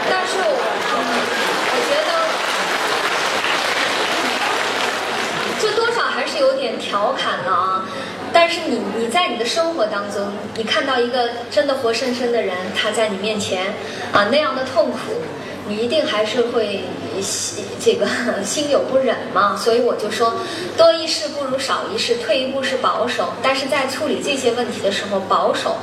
[0.10, 0.52] 但是我，
[1.70, 2.12] 我觉得，
[5.62, 7.86] 这多少还是有点调侃了啊。
[8.32, 13.74] 但是你你在你的生活当中，你看到一个真的活生生的人，他在你面前
[14.12, 14.98] 啊那样的痛苦。
[15.66, 16.84] 你一定还是会
[17.22, 18.06] 心这个
[18.44, 20.36] 心有不忍嘛，所以我就说，
[20.76, 23.32] 多一事不如少一事，退一步是保守。
[23.42, 25.78] 但是在处理这些问题的时候，保守，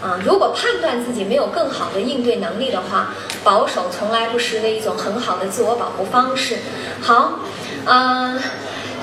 [0.00, 6.58] 啊，如果判断自己没有更好的应对能力的话，保守从来不失为一种很好的自我保护方式。
[7.02, 7.40] 好，
[7.84, 8.40] 嗯，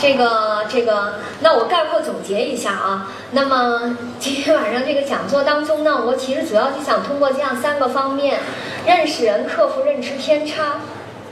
[0.03, 3.09] 这个这个，那我概括总结一下啊。
[3.31, 8.41] 那么今天晚上这个讲座当中呢，我其实主要就想通过这样三个方面。
[8.85, 10.81] 认识人，克服认知偏差；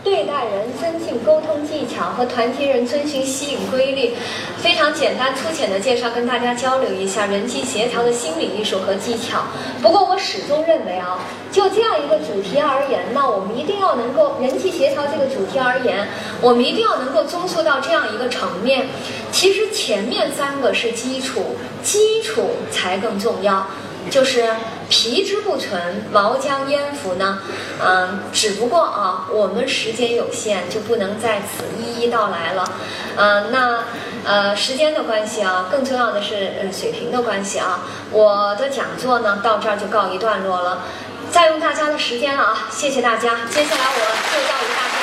[0.03, 4.13] 对待人，增进沟通技巧和团结人，遵循吸引规律。
[4.57, 9.43] 非常简单粗浅的介绍，跟大家交流一下人际协调的心理艺术和技巧。
[9.81, 11.19] 不过我始终认为啊，
[11.51, 16.07] 就这样一个主题而言呢，我们一定要能够人际协调这个主题而言，
[16.41, 18.87] 我们一定要能够综述到这样一个层面。
[19.31, 23.67] 其实前面三个是基础，基础才更重要。
[24.09, 24.49] 就是
[24.89, 27.39] 皮之不存，毛将焉附呢？
[27.83, 32.63] 嗯，只不过啊，我们时间有限，就不能在此一一道来了。
[33.15, 33.83] 嗯，那
[34.23, 37.81] 呃，时间的关系啊，更重要的是呃水平的关系啊。
[38.11, 40.79] 我的讲座呢，到这儿就告一段落了。
[41.31, 43.39] 再用大家的时间了啊，谢谢大家。
[43.49, 43.99] 接下来我
[44.33, 45.00] 就教育大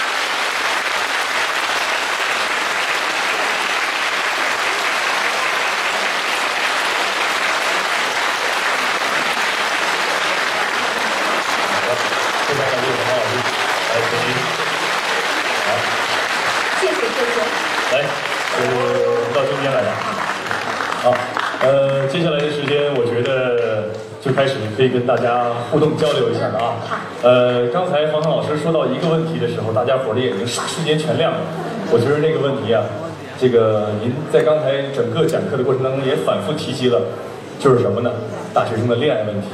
[18.71, 19.91] 我到中间来了，
[21.03, 21.15] 好，
[21.63, 24.33] 呃，接下来的时间，我觉得就。
[24.39, 26.77] 开始可以跟大家互动交流一下的啊。
[27.23, 31.39] 呃，刚才黄腾老师说到一个问题的时候，大家伙的眼睛唰瞬间全亮了。
[31.91, 32.85] 我觉得那个问题啊，
[33.41, 37.01] 这个您在刚才整个讲课的过程当中也反复提及了，
[37.59, 38.13] 就是什么呢？
[38.55, 39.49] 大学生的恋爱问题。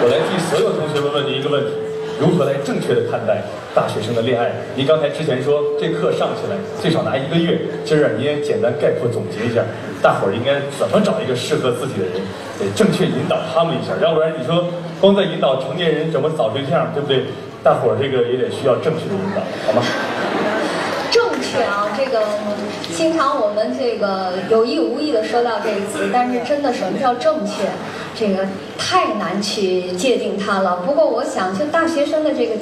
[0.00, 1.72] 我来替所有同学们问您一个问题。
[2.20, 3.42] 如何来正确的看待
[3.74, 4.52] 大学生的恋爱？
[4.76, 9.62] 您刚才之前说这课上起来最少拿一个月，今儿啊您也简单概括总结一下，
[10.00, 12.22] 大伙儿应该怎么找一个适合自己的人，
[12.58, 14.64] 得正确引导他们一下，要不然你说
[15.00, 17.24] 光在引导成年人怎么找对象，对不对？
[17.64, 19.82] 大伙儿这个也得需要正确的引导，好吗？
[21.10, 22.20] 正确啊，这个
[22.92, 27.64] 经常我们这个有意无意的说到这个词，但是真的什么叫正确？
[28.14, 28.46] 这个
[28.78, 30.76] 太难去界定它了。
[30.86, 32.54] 不过我想，就大学生的这个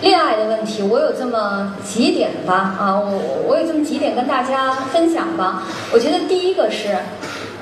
[0.00, 5.64] 恋爱的问题，我有这么几点吧，啊，我我有这么几点跟大家分享吧。
[5.92, 6.96] 我觉得第一个是，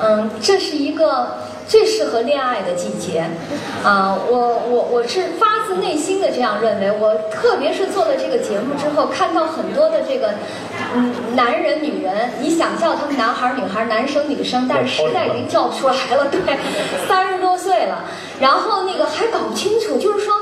[0.00, 1.38] 嗯，这是一个。
[1.68, 3.24] 最适合恋爱的季节，
[3.84, 6.90] 啊，我我我是发自内心的这样认为。
[6.90, 10.34] 我特别是做了这个节目之后，看到很多的这个，
[10.94, 16.26] 嗯，男人、女人，你想叫他们男孩、女孩、男生、女生，但是实在已经叫不出来了。
[16.26, 16.40] 对，
[17.08, 18.04] 三十多岁了，
[18.40, 20.34] 然后那个还搞不清楚，就是说，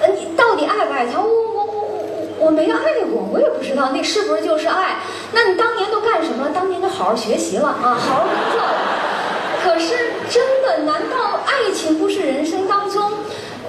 [0.00, 1.20] 呃，你到底爱不爱他？
[1.20, 2.78] 我我我我我没爱
[3.10, 4.96] 过，我也不知道那是不是就是爱。
[5.32, 6.50] 那你当年都干什么了？
[6.54, 8.74] 当年就好好学习了啊，好好工作了。
[9.62, 9.94] 可是，
[10.30, 10.78] 真的？
[10.84, 13.12] 难道爱情不是人生当中？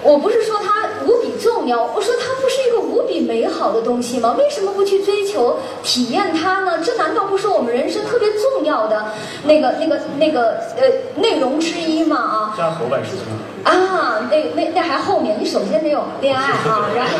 [0.02, 4.36] 我不是说它无比重要，我说它不是一个无比美好的东西吗？
[4.38, 6.80] 为什么不去追求、体验它呢？
[6.84, 9.06] 这难道不是我们人生特别重要的
[9.44, 12.18] 那个、那个、那个呃内容之一吗？
[12.18, 12.56] 啊！
[12.58, 13.20] 家和万事兴
[13.64, 17.12] 啊，那那那还后面，你首先得有恋爱啊， 然后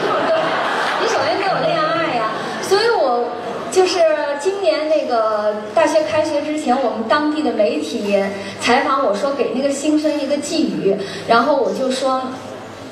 [1.02, 3.26] 你首先得有恋爱呀，所以我。
[3.72, 4.00] 就是
[4.42, 8.18] 今年那个大学开学之前，我们当地的媒体
[8.60, 12.20] 采访我说给那个新生一个寄语，然后我就说，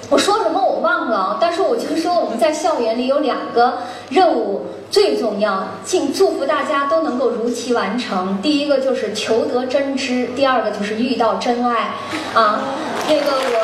[0.10, 8.42] 我说什么我忘了，但是我就说我们在校园里有两个任务最重要，敬祝福大家都能够如期完成。
[8.42, 11.92] 第一个就是求得真知，第二个就是遇到真爱。
[12.34, 12.62] 啊，
[13.10, 13.58] 那个我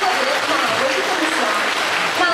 [0.00, 1.44] 特别看，我是这么想，
[2.20, 2.24] 那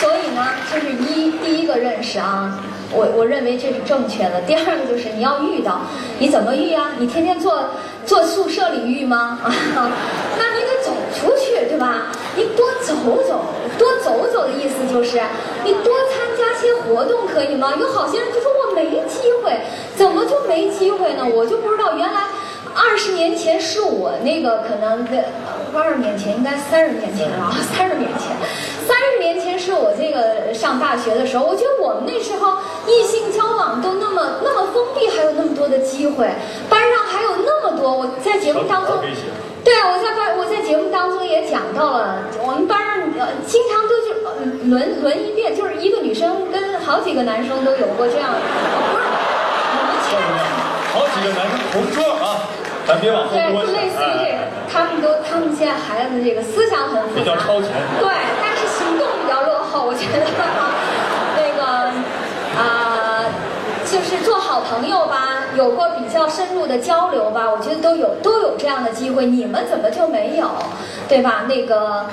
[0.00, 0.38] 所以呢。
[0.38, 2.60] 呢，就是一第一个认识啊，
[2.92, 4.40] 我我认为这是正确的。
[4.42, 5.82] 第二个就是你要遇到，
[6.18, 6.92] 你怎么遇啊？
[6.98, 7.62] 你天天坐
[8.06, 9.38] 坐宿舍里遇吗？
[9.42, 9.48] 啊，
[10.38, 12.06] 那你得走出去，对吧？
[12.36, 12.94] 你多走
[13.26, 13.44] 走，
[13.78, 15.20] 多走走的意思就是
[15.64, 17.74] 你多参加些活动，可以吗？
[17.78, 19.60] 有好些人就说我没机会，
[19.96, 21.26] 怎么就没机会呢？
[21.34, 22.22] 我就不知道原来。
[22.80, 25.24] 二十年前是我那个可能的，
[25.74, 28.30] 二十年前应该三十年前了， 三十年前，
[28.88, 36.26] 三十年前是我这个上大学的时候，我觉得我们那时候异性交往都那么那么封闭，还有那么多的机会，
[36.70, 38.96] 班上还有那么多，我在节目当中，
[39.62, 42.96] 对啊，我在班我在节目当中也讲到了，我们班上
[43.46, 44.08] 经常都就
[44.70, 50.32] 轮轮一遍，就是一个女生跟好几个男生都有过这样，不是，你们千万
[50.96, 52.48] 好几个男生同桌啊。
[52.88, 57.68] 咱别往后多对，类似于这个，他们都，他们现在孩子这个思想很复杂，比较超前。
[58.00, 58.08] 对，
[59.98, 60.24] 觉得。
[61.36, 61.62] 那个
[62.56, 63.24] 啊，
[63.84, 69.26] 就是做好朋友吧，有过比较深入的交流吧，我觉得都有都有这样的机会。
[69.26, 70.48] 你们怎么就没有？
[71.08, 71.44] 对吧？
[71.48, 72.06] 那个。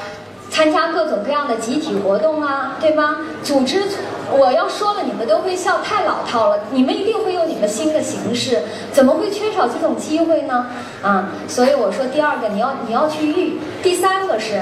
[0.51, 3.17] 参加各种各样的集体活动啊，对吗？
[3.43, 3.83] 组织，
[4.31, 6.59] 我要说了，你们都会笑，太老套了。
[6.71, 8.61] 你们一定会有你们新的形式，
[8.93, 10.67] 怎么会缺少这种机会呢？
[11.03, 13.59] 啊，所以我说第二个，你要你要去遇。
[13.83, 14.61] 第三个是。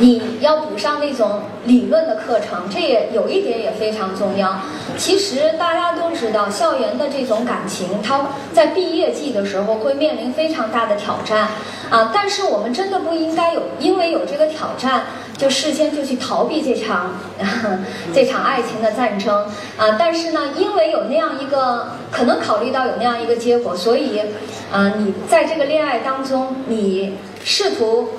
[0.00, 4.60] 你要补上那种理论的课程，这也有一点也非常重要。
[4.96, 11.48] 其实大家都知道，校园的这种感情，它在毕业季的时候会面临非常大的挑战
[11.90, 12.12] 啊。
[12.14, 15.02] 但是我们真的不应该有，因为有这个挑战，
[15.36, 17.10] 就事先就去逃避这场
[18.14, 19.96] 这场爱情的战争啊。
[19.98, 24.20] 但是呢，因为有那样一个可能考虑到有那样一个结果，所以
[24.72, 28.10] 啊，你在这个恋爱当中，你试图。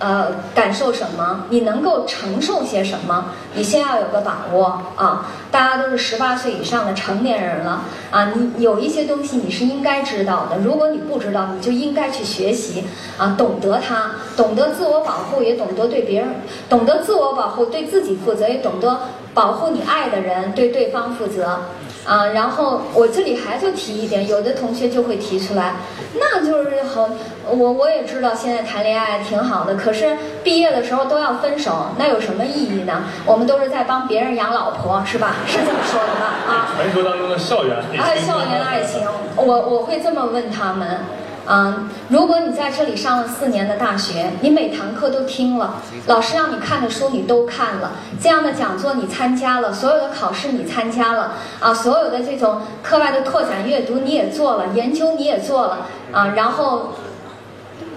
[0.00, 1.44] 呃，感受什么？
[1.50, 3.26] 你能够承受些什么？
[3.54, 5.26] 你先要有个把握啊！
[5.52, 8.32] 大家都是十八岁以上的成年人了啊！
[8.34, 12.84] 你有一些东西你是应该知道的，如果你不知道，你就应该去学习
[13.16, 16.34] 啊，懂得它，懂得自我保护，也懂得对别人，
[16.68, 19.00] 懂得自我保护，对自己负责，也懂得
[19.32, 21.60] 保护你爱的人，对对方负责。
[22.06, 25.74] 啊，然后我这里还就提一点，有的同学就会提出来，
[26.20, 27.08] 那就是好，
[27.48, 33.04] 我我也知道现在谈恋爱挺好的，可是毕业的时候都要分手，那有什么意义呢？
[33.24, 35.36] 我们都是在帮别人养老婆，是吧？
[35.46, 36.34] 是这么说的吧？
[36.46, 41.00] 啊，传说当中的校园爱情，校园爱情，我我会这么问他们。
[41.46, 45.76] 嗯，如果你在这里上了四年的大学，你每堂课都听了，
[46.06, 56.92] 老师让你看的书你都看了，这样的讲座你参加了，所有的考试你参加了，啊，所有的这种课外的拓展阅读你也做了，研究你也做了，啊，然后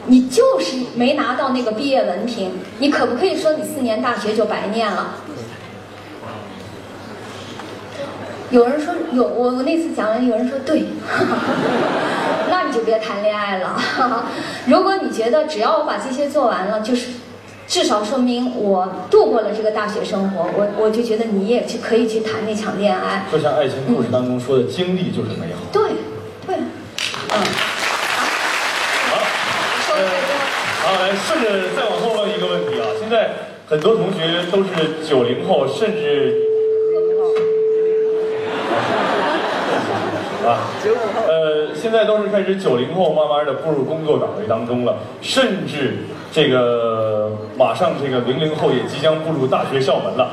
[0.08, 5.08] 你就是没拿到那个毕业文凭，你可不可以说你四年大学就白念了？
[8.50, 10.86] 有人说有，我我那次讲完，有人说对。
[12.50, 13.78] 那你就别谈恋爱了。
[14.68, 17.10] 如果你觉得只要我把这些做完了，就是
[17.68, 23.26] 至少说明我度过了这个大学生活，我我就觉得你也去可以去谈那场恋爱。
[23.30, 25.60] 就像爱情故事当中说的，经历就是美好。
[25.74, 25.82] 对，
[26.48, 27.44] 对，嗯。
[29.10, 29.18] 好，
[30.84, 32.88] 好，来顺着再往后问一个问题啊！
[32.98, 33.30] 现在
[33.68, 36.47] 很多同学都是九零后，甚至。
[40.48, 40.60] 啊，
[41.28, 50.30] 呃，现在都是开始九零后慢慢的步入工作岗位当中了，甚至这个马上这个零零后也即将步入大学校门了。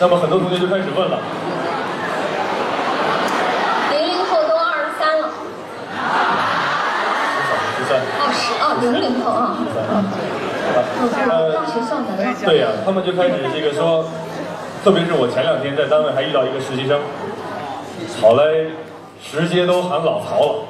[0.00, 1.18] 那么很多同学就开始问了，
[3.90, 5.28] 零零后都二十三了，
[8.24, 9.58] 二十啊，零零后啊，
[11.28, 12.34] 呃，大学校门了。
[12.42, 14.06] 对呀，他们就开始这个说，
[14.82, 16.98] 特别是我前两天在单位还遇到一个实习生，
[18.22, 18.70] 好嘞。
[19.22, 20.64] 直接都喊老曹了，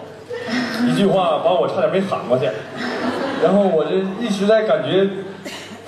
[0.88, 2.46] 一句话把我差点没喊过去。
[3.42, 5.08] 然后我就一直在感觉，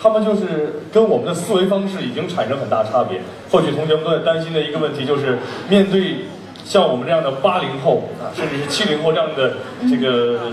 [0.01, 3.21] 他们就是跟我们的思维方式已经产生很大差别。
[3.51, 6.27] 或许同学们都在担心的一个问题就是，面对
[6.65, 9.55] 像我们这样的八零后啊，甚至是七零后这样的
[9.91, 10.53] 这个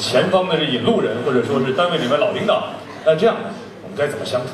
[0.00, 2.64] 前方的引路人，或者说是单位里面老领导，
[3.06, 3.36] 那这样
[3.84, 4.48] 我们该怎么相处？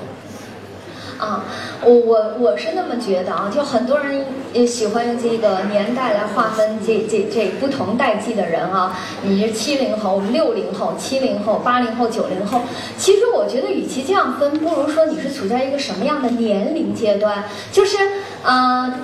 [1.19, 1.45] 啊，
[1.85, 8.97] 我我我是那么觉得啊，就很多人也喜欢用这个年代来划分这这这不同代际的人啊。
[9.23, 12.61] 你是七零后、六零后、七零后、八零后、九零后。
[12.97, 17.45] 其实我觉得，与其这样分，不如说你是处在一个什么样的年龄阶段。
[17.73, 17.97] 就是，
[18.45, 18.95] 呃，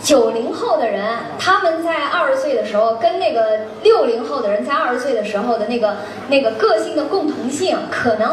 [0.00, 1.04] 九零后的人，
[1.40, 5.96] 他们在二十岁的时候，跟那个六零后的人在二十岁的时候的那个
[6.28, 8.32] 那个个性的共同性，可能。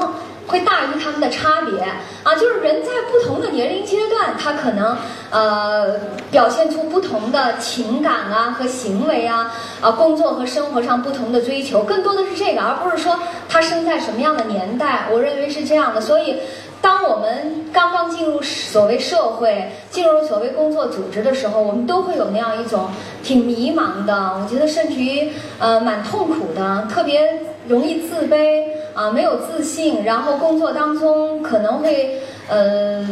[0.50, 1.80] 会大于他们的差别
[2.24, 4.97] 啊，就是人在不同的年龄阶段，他可能
[5.30, 5.95] 呃
[6.32, 15.06] 表现出不同的情感啊和行为啊啊，工作和生活上不同的追求，更多的是这个，而不是说他生在什么样的年代。
[15.12, 16.38] 我认为是这样的，所以
[16.82, 22.89] 当我们刚刚进入所谓社会、进入所谓工作组织的时候，我们都会有那样一种
[23.22, 28.66] 挺迷茫的，我觉得甚至于呃蛮痛苦的，特别容易自卑。
[28.94, 33.06] 啊，没有自信，然后工作当中可能会，呃，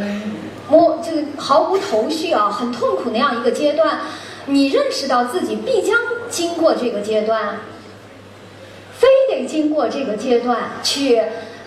[0.68, 4.00] 摸这个毫无头绪啊，很痛苦那样一个阶段。
[4.46, 5.96] 你认识到自己必将
[6.28, 7.60] 经过这个阶段，
[8.92, 11.18] 非得经过这个阶段去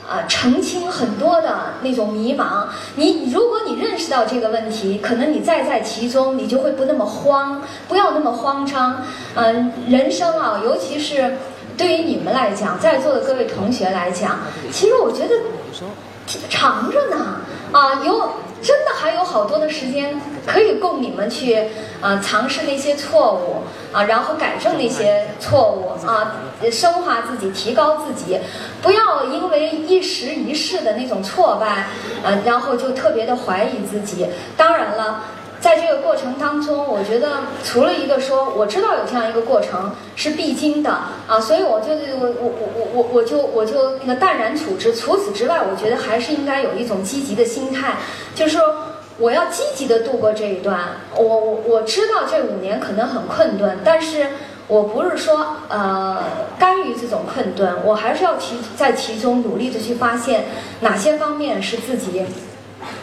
[0.08, 2.66] 啊澄清很多的那种迷茫。
[2.96, 9.04] 你如果你认识到这个问题，可能你再在其中，你就会不那么慌，不要那么慌张。
[9.36, 11.38] 嗯，人生啊，尤其是。
[11.82, 14.38] 对于你们来讲，在座的各位同学来讲，
[14.72, 15.34] 其实我觉得
[16.48, 21.58] 长着呢啊，有真的还有好多的时间可以供你们去
[22.00, 26.36] 啊尝试那些错误啊，然后改正那些错误啊，
[26.72, 28.38] 深化自己，提高自己，
[28.84, 31.88] 不要因为一时一事的那种挫败
[32.24, 34.28] 啊，然后就特别的怀疑自己。
[34.56, 35.24] 当然了。
[35.62, 40.90] 在这个过程当中，我觉得除了一个说我知道有这样一个过程是必经的
[41.28, 44.96] 啊，所以我就我我我我我就我就那个淡然处之。
[44.96, 47.98] 除此之外，我觉得还是应该有一种积极的心态，
[48.34, 48.76] 就是说
[49.20, 50.80] 我要积极的度过这一段。
[51.16, 54.30] 我我我知道这五年可能很困顿，但是
[54.68, 56.24] 我不是说呃
[56.58, 60.46] 甘于这种困顿，我还是要其在其中努力的去发现
[60.80, 62.26] 哪些方面是自己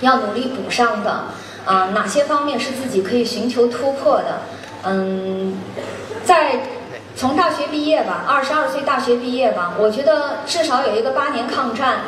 [0.01, 1.27] 要努力补上的。
[1.69, 4.41] 啊，哪些方面是自己可以寻求突破的？
[4.85, 5.59] 嗯，
[6.25, 6.61] 在
[7.15, 11.99] 从大学毕业吧，二十二岁大学毕业吧，我觉得至少有一个八年抗战，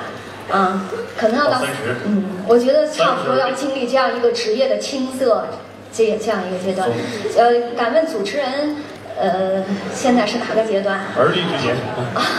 [0.51, 0.81] 嗯，
[1.15, 1.61] 可能要到
[2.07, 5.49] 嗯，我觉得差不多要经历这样一个职业的青涩，
[5.93, 6.89] 这这样一个阶段。
[7.37, 8.77] 呃，敢问主持人，
[9.21, 11.01] 呃，现在是哪个阶段？
[11.19, 11.77] 而立之年。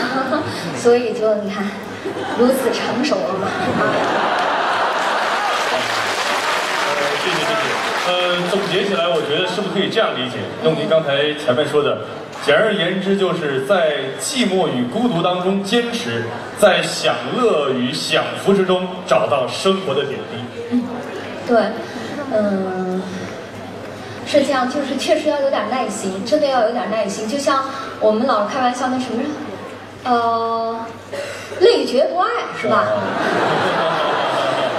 [0.76, 1.70] 所以就你看，
[2.36, 3.46] 如此成熟了嘛。
[8.04, 10.38] 呃，总结起来，我觉得是不是可以这样理解？
[10.64, 11.98] 用您刚才前面说的，
[12.44, 16.24] 简而言之，就是在寂寞与孤独当中坚持，
[16.58, 20.36] 在享乐与享福之中找到生活的点滴。
[20.72, 20.82] 嗯，
[21.46, 21.62] 对，
[22.32, 23.00] 嗯，
[24.26, 27.28] 是这样，就是确实要有点耐心，真的要有点耐心。
[27.28, 27.64] 就像
[28.00, 29.22] 我们老开玩笑，那什么，
[30.02, 30.76] 呃，
[31.60, 32.28] 累觉不爱，
[32.60, 32.84] 是吧？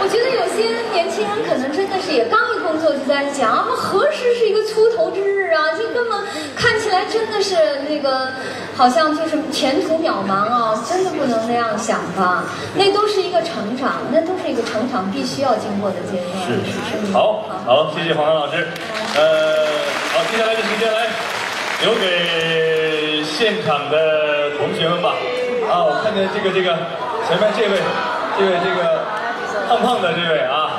[0.03, 5.71] 我觉得有些年轻人可能真的是也刚一工作就在想啊，何时是一个出头之日啊？
[5.79, 6.19] 就根本
[6.57, 7.55] 看起来真的是
[7.87, 8.27] 那个，
[8.75, 10.75] 好像就是前途渺茫啊！
[10.85, 12.43] 真的不能那样想吧？
[12.75, 16.51] 那都是一个成长，那都是一个成长必须要经过的阶段。
[16.51, 18.67] 是是是，好，好，谢谢黄安老师。
[19.15, 19.65] 呃，
[20.11, 21.07] 好，接下来的时间来
[21.81, 25.15] 留给现场的同学们吧。
[25.71, 26.75] 啊，我看见这个这个
[27.25, 27.79] 前面这位，
[28.37, 29.22] 这位这个。
[29.73, 30.69] 胖胖的这位啊，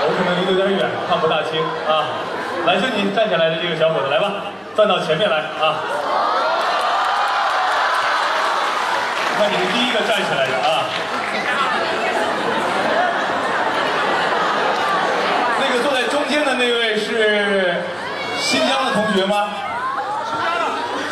[0.00, 2.08] 我可能离得有点远，看不大清啊。
[2.64, 4.32] 来，就你站起来的这个小伙子，来吧，
[4.74, 5.76] 站到前面来啊。
[9.36, 10.88] 看你是第一个站起来的啊。
[15.60, 17.76] 那个坐在中间的那位是
[18.40, 19.48] 新疆的同学吗？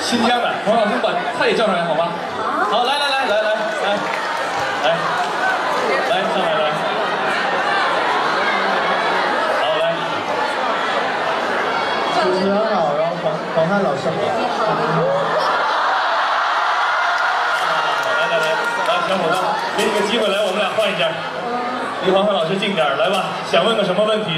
[0.01, 2.09] 新疆的，王老师把他也叫上来好吗？
[2.73, 3.53] 好，来来来来来
[3.85, 3.99] 来。
[4.81, 4.97] 来，
[6.09, 6.73] 来上来来，
[9.61, 9.93] 好来。
[12.15, 12.79] 主持人好，
[13.61, 14.17] 黄汉老师好。
[18.17, 19.37] 来来来，来小伙子，
[19.77, 21.05] 给你个机会，来我们俩换一下。
[22.07, 23.37] 离黄汉老师近点来吧。
[23.53, 24.31] 想问个什么问题？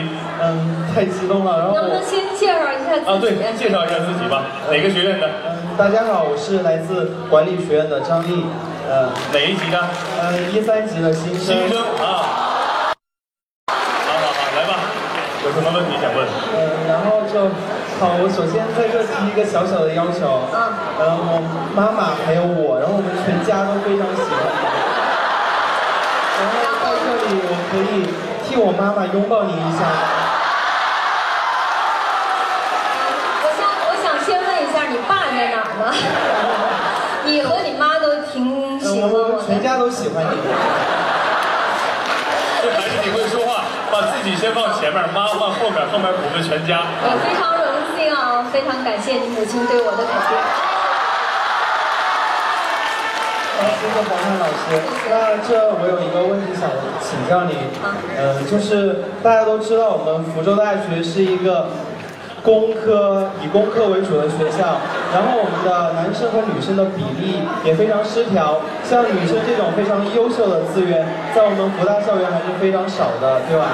[0.43, 1.75] 嗯，太激动了，然后。
[1.77, 3.07] 能不能先介绍一下自己？
[3.07, 4.43] 啊，对，介绍一下自己吧。
[4.69, 5.31] 哪个学院的？
[5.47, 8.45] 嗯，大家好，我是来自管理学院的张丽。
[8.91, 9.79] 呃，哪一级的？
[10.19, 11.55] 呃，一三级的新生。
[11.63, 12.27] 新生啊。
[13.71, 14.83] 好好好，来吧，
[15.47, 16.27] 有什么问题想问？
[16.59, 17.47] 呃，然后就，
[18.03, 20.27] 好，我首先在这提一个小小的要求。
[20.51, 20.75] 啊。
[20.99, 21.39] 呃，我
[21.71, 24.59] 妈妈还有我，然后我们全家都非常喜欢你。
[26.43, 28.11] 然后在这里，我可以
[28.43, 29.87] 替我妈妈拥抱你一下。
[33.39, 35.95] 我想，我想先问一下，你爸在哪儿呢？
[37.23, 38.51] 你和你妈都挺。
[38.83, 40.35] 我们全家都喜欢你。
[42.63, 43.63] 这孩子你会说话，
[43.95, 46.83] 把自己先放前面，妈放后面，后面补个全家。
[47.07, 47.62] 我非常
[48.53, 50.37] 非常感谢你母亲对我的肯定。
[53.63, 54.79] 谢谢黄汉老师。
[55.11, 56.71] 那这我有一个问题想
[57.03, 57.59] 请教你，
[58.17, 61.67] 嗯、就是大家都知道我们福州大学是一个
[62.43, 64.79] 工科以工科为主的学校，
[65.13, 73.67] 然后我们的男生和女生的比例也非常失调，像女生这种非常优秀的资源，在我们福大校园还是非常少的，对吧？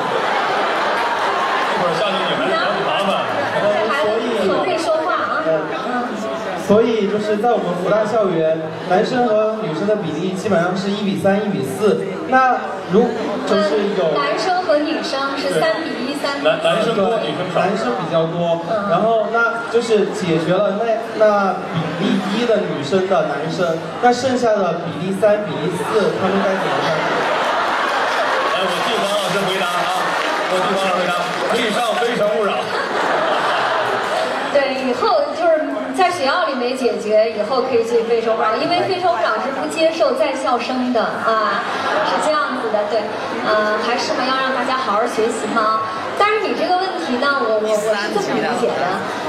[1.76, 3.24] 一会儿下去你还是找你麻烦。
[3.60, 4.04] 这还
[4.48, 5.44] 可会说话啊。
[6.68, 8.60] 所以就是在我们福大校园，
[8.90, 12.04] 男生和女生的比例基本上是一比三、一比四。
[12.28, 12.60] 那
[12.92, 13.08] 如
[13.48, 17.64] 就是有男生和女生是三比一、三比男男生多，女生少。
[17.64, 18.60] 男生比较多，
[18.92, 23.64] 然后那就是解决了那那比例一的女生的男生，
[24.02, 26.92] 那剩下的比例三比例四，他们该怎么办？
[28.52, 30.04] 来，我替黄老师回答啊，
[30.52, 31.16] 我替黄老师回答，
[31.48, 31.96] 可以上
[36.78, 41.60] 《解决，以后可以去非诚勿扰，因为非诚勿扰是不接受在校生的啊，
[42.06, 43.02] 是这样子的，对，
[43.44, 45.80] 呃，还是嘛要让大家好好学习嘛。
[46.16, 48.86] 但是你这个问题呢，我我我是这么理解的，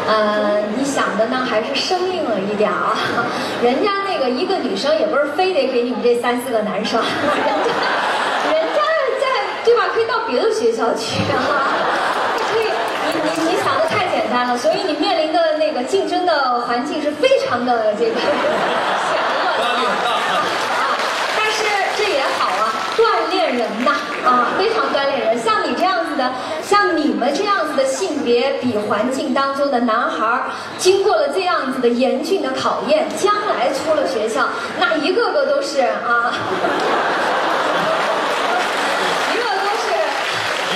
[0.07, 2.93] 呃，你想的呢还是生硬了一点啊，
[3.61, 7.71] 人家那个一个女生也不是非得给你们这三四个男生， 人家
[8.53, 8.81] 人家
[9.21, 9.25] 在
[9.65, 9.89] 对吧？
[9.93, 11.73] 可以到别的学校去啊，
[12.53, 12.65] 可以，
[13.05, 20.37] 你你你想的太简单了，所以你面临的那个竞争的环境是非常的这个 压力很大啊。
[20.37, 20.93] 啊。
[21.35, 21.65] 但是
[21.97, 23.89] 这也好啊，锻炼人呐
[24.23, 25.39] 啊，非常锻炼人。
[25.39, 30.43] 像你这样子的，像你们这样子的性别比环境当中的男孩儿，
[30.77, 34.47] 经过了这样子的严峻的考验，将来出了学校，
[34.79, 36.31] 那一个个都是啊，
[39.33, 39.89] 一个都是。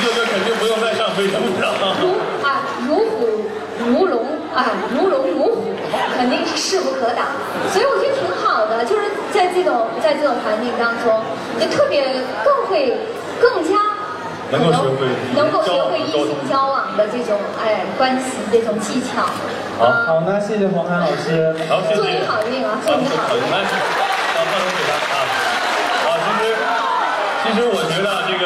[0.01, 1.69] 一个个肯定不用再上《非诚勿扰》。
[3.87, 4.25] 如龙
[4.55, 5.73] 啊如龙如虎，
[6.15, 7.25] 肯定是势不可挡。
[7.71, 9.03] 所以我觉得挺好的，就是
[9.33, 11.23] 在这种在这种环境当中，
[11.59, 12.03] 就特别
[12.43, 12.97] 更会
[13.41, 13.79] 更加
[14.51, 19.25] 能够学会能够学会异性交往的这种哎关系这种技巧。
[19.79, 21.55] 好啊好，那谢谢黄涵老师。
[21.95, 23.65] 祝你好运啊祝你好运来，啊，
[24.35, 25.17] 放手给他啊。
[26.05, 26.53] 啊，其实，
[27.41, 28.45] 其实我觉得这个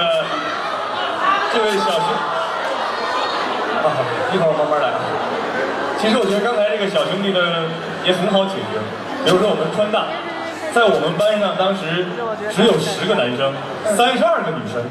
[1.52, 2.08] 这位小兄，
[3.84, 3.86] 啊，
[4.34, 4.88] 一会儿我慢慢来。
[6.00, 6.40] 其实我觉
[6.90, 7.40] 小兄弟呢
[8.06, 8.80] 也很好解决，
[9.26, 10.06] 比如说我们川大，
[10.74, 12.08] 在我们班上当时
[12.56, 13.54] 只有十个男生，
[13.96, 14.84] 三十二个女生。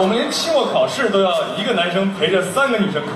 [0.00, 3.10] 我们连期末考试都要一个男生陪着三个女生考，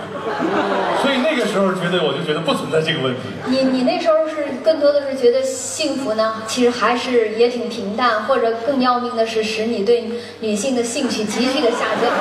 [1.01, 3.21] 所以那个时候觉得我就觉得不存在这个问题。
[3.47, 12.11] 你你那时候是更多的是觉得幸福呢，其实还是也挺平淡，或者更要命的是使你对女性的兴趣急剧的下降。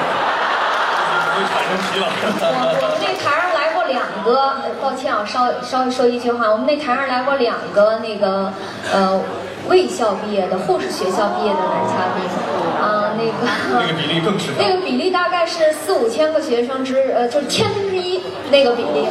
[1.34, 2.05] 会产生疲劳。
[2.05, 3.40] 我我们那台
[3.91, 8.51] 两个，呃抱歉啊，稍稍微说一句话，我们那台上来过两个那个
[8.93, 9.19] 呃
[9.67, 12.23] 卫校毕业的护士学校毕业的男嘉宾，
[12.81, 13.31] 啊、那个
[13.73, 14.75] 那个比例更是那。
[14.75, 19.07] 个比例大概是四五千个学生之呃就是千分之一那个比例。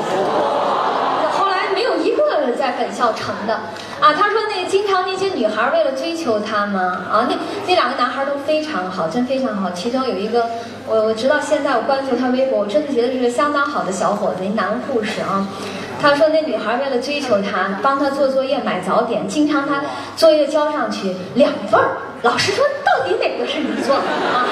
[2.60, 4.12] 在本校成的啊。
[4.12, 6.80] 他说那经常那些女孩为了追求他嘛
[7.10, 7.36] 啊，那
[7.66, 9.70] 那两个男孩都非常好，真非常好。
[9.70, 10.46] 其中有一个，
[10.86, 15.48] 我我直到现在我关注他微博，我真的觉得是个相当好的小伙子，一男护士啊。
[16.02, 19.82] 他说那女孩为了追求他，帮他做作业、买早点，经常他
[20.16, 24.44] 作业交上去两份儿，老师说到底哪个是你做的啊？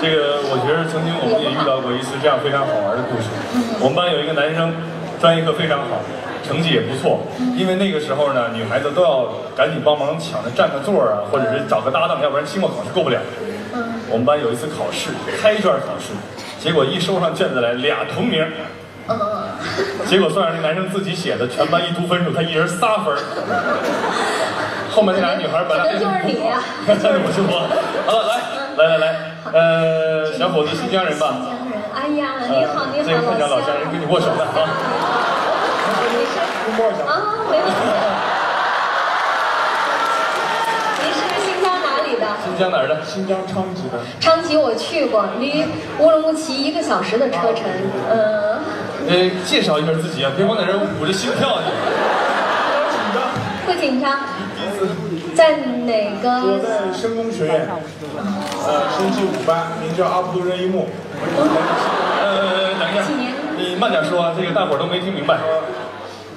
[0.00, 3.28] 这个我觉得曾经我们也遇到过一次这样非常好玩的故事。
[3.80, 4.74] 我们班有一个男生，
[5.18, 5.96] 专业课非常好，
[6.46, 7.20] 成绩也不错。
[7.56, 13.18] 因为那个时候呢，女孩子都要赶紧帮忙抢着占个座儿啊，或者是找个搭档，要不然期末考试过不了。
[14.10, 16.12] 我们班有一次考试，开卷考试，
[16.60, 18.46] 结果一收上卷子来俩同名。
[19.06, 19.16] 嗯，
[20.06, 23.14] 结果算上那男生自己写的，全班一读分数，他一人仨分。
[24.90, 27.68] 后面那俩女孩本来 就是你呀真的不是我。
[28.06, 28.40] 好了，
[28.78, 29.16] 来来 来来，
[29.52, 31.34] 呃，小伙子，新疆人吧？
[31.34, 35.23] 新疆人，哎呀，你好，你好，这个看见老乡人跟你握手了啊。
[37.06, 37.72] 啊，没问题。
[40.98, 42.26] 你是新疆哪里的？
[42.42, 43.04] 新疆哪儿的？
[43.04, 43.98] 新疆昌吉的。
[44.18, 45.66] 昌吉我去过，离
[45.98, 47.64] 乌鲁木齐一个小时的车程。
[48.10, 48.58] 嗯，
[49.08, 51.66] 呃，介绍一下自己啊，别光在这捂着心跳呢。
[53.66, 54.18] 不紧张。
[55.34, 56.58] 在哪我个？
[56.60, 57.68] 在深工学院，
[58.66, 60.88] 呃，升级五班，名叫阿卜杜热依木。
[62.22, 63.02] 呃，等一下，
[63.58, 65.36] 你慢点说啊，这个大伙儿都没听明白。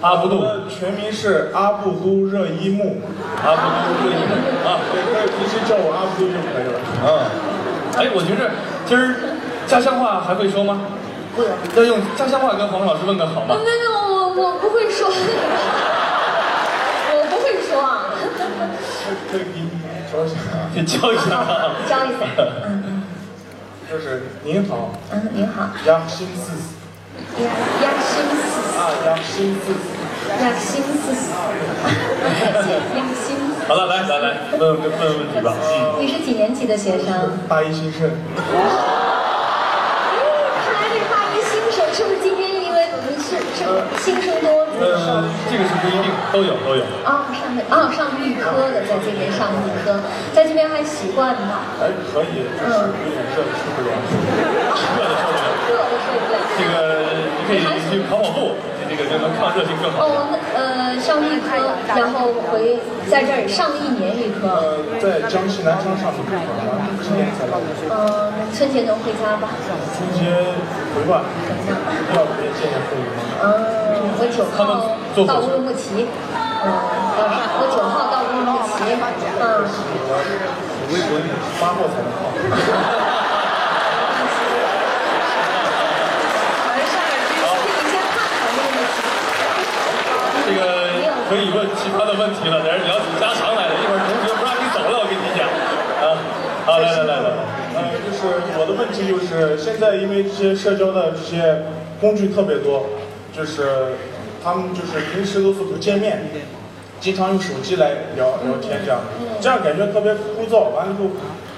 [0.02, 3.02] 阿布杜，我的全名是阿布都热依木，
[3.44, 4.34] 阿布都热依木
[4.68, 4.78] 啊。
[4.94, 6.78] 对，可以平时叫我阿布都就可以了。
[7.02, 7.06] 嗯，
[7.98, 8.52] 哎，我觉着
[8.86, 9.16] 今儿
[9.66, 10.82] 家乡话还会说吗？
[11.36, 13.56] 会啊，要用家乡话跟黄老师问个好吗？
[13.58, 15.08] 没有，我我不会说，
[17.14, 18.14] 我不会说啊。
[19.32, 19.70] 可以给你
[20.12, 20.36] 说一下，
[20.74, 21.74] 你教一下啊。
[21.90, 22.26] 教一下。
[22.66, 23.04] 嗯嗯
[23.90, 25.70] 就是您好，嗯，您好。
[25.86, 26.52] 亚新四
[27.44, 27.46] 亚
[27.84, 28.44] 亚新斯
[28.78, 29.66] 啊，亚新四
[30.42, 31.06] 亚新斯，
[32.96, 33.26] 亚新。
[33.68, 35.54] 好了，来来来，问问问问题吧。
[35.62, 37.38] 嗯，你是几年级的学生？
[37.50, 38.44] 大一新生，看
[40.74, 43.66] 来这大一新生是不是今天因为你是是
[44.04, 44.66] 新生多？
[44.80, 46.84] 呃，这个是不一定，都有都有。
[47.04, 50.00] 啊，上的啊上预科的，在这边上预科，
[50.34, 51.66] 在这边还习惯吗？
[51.80, 53.90] 还可以，就是有点热，受不了。
[54.96, 55.44] 热的受不了。
[55.68, 56.38] 热的受不了。
[56.58, 56.72] 这个
[57.37, 60.04] 你可以去跑跑步，这个就能抗热性更好。
[60.04, 61.56] 哦，呃上预科，
[61.96, 62.76] 然后回
[63.08, 64.52] 在这儿上了一年预科。
[64.52, 67.56] 呃，在江西南昌上的课，然后今年才来。
[67.88, 67.96] 嗯，
[68.52, 69.48] 春节能回家吧？
[69.96, 70.28] 春节
[70.92, 71.24] 回吧，
[72.12, 73.08] 要不也见见父母。
[73.40, 73.48] 嗯，
[74.20, 74.68] 我九号
[75.24, 76.04] 到乌鲁木齐。
[76.04, 76.68] 嗯，
[77.64, 78.92] 我九号到乌鲁木齐。
[79.40, 79.64] 嗯。
[80.84, 81.20] 我微博
[81.60, 82.20] 发过才能放。
[86.78, 88.96] 没事儿，你先看看乌鲁木齐。
[90.48, 90.58] 这个
[91.30, 93.76] 可以问其他的问题了，在这聊起家常来了。
[93.76, 95.44] 一会儿同学不让你走了，我跟你讲。
[96.00, 96.16] 啊，
[96.66, 97.30] 好，来来来来。
[97.76, 101.64] 呃，就是我的问题就是，现在因为这些社交的这些
[102.00, 102.88] 工具特别多，
[103.36, 103.92] 就是
[104.42, 106.24] 他们就是平时都是不见面，
[107.02, 109.02] 经常用手机来聊聊天这样，
[109.42, 110.72] 这样感觉特别枯燥。
[110.72, 111.12] 完了之后，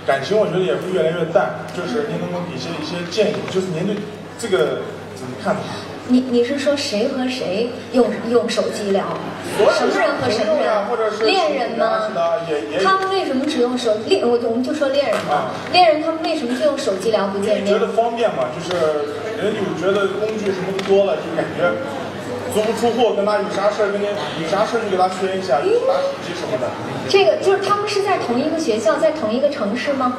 [0.08, 1.62] 感情我觉得也会越来越淡。
[1.78, 3.38] 就是您能不能给些一些建议？
[3.54, 3.96] 就是您对
[4.42, 4.82] 这个
[5.14, 5.56] 怎么看？
[6.10, 9.06] 你你是说谁和谁用用手机聊？
[9.78, 11.26] 什么人和什么人？
[11.26, 12.10] 恋人吗？
[12.84, 14.28] 他们为什么只用手恋？
[14.28, 15.52] 我我们就说恋人吧。
[15.72, 17.68] 恋人他们为什么就用手机聊不见面？
[17.68, 18.76] 觉得方便嘛，就是
[19.38, 21.70] 人有觉得工具什么都多了，就感觉
[22.54, 24.08] 足不出户，跟他有啥事儿跟你
[24.42, 26.66] 有啥事儿就给他宣一下，拿手机什么的。
[27.08, 30.18] 这个就是他们是在同一个学校，在同一个城市吗？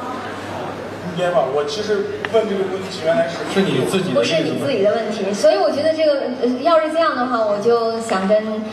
[1.31, 1.97] 吧，我其实
[2.33, 8.63] 问这个问题原来是是你自己的不是你自己的问题，所以我觉得这个呃要是这样的话，我就想跟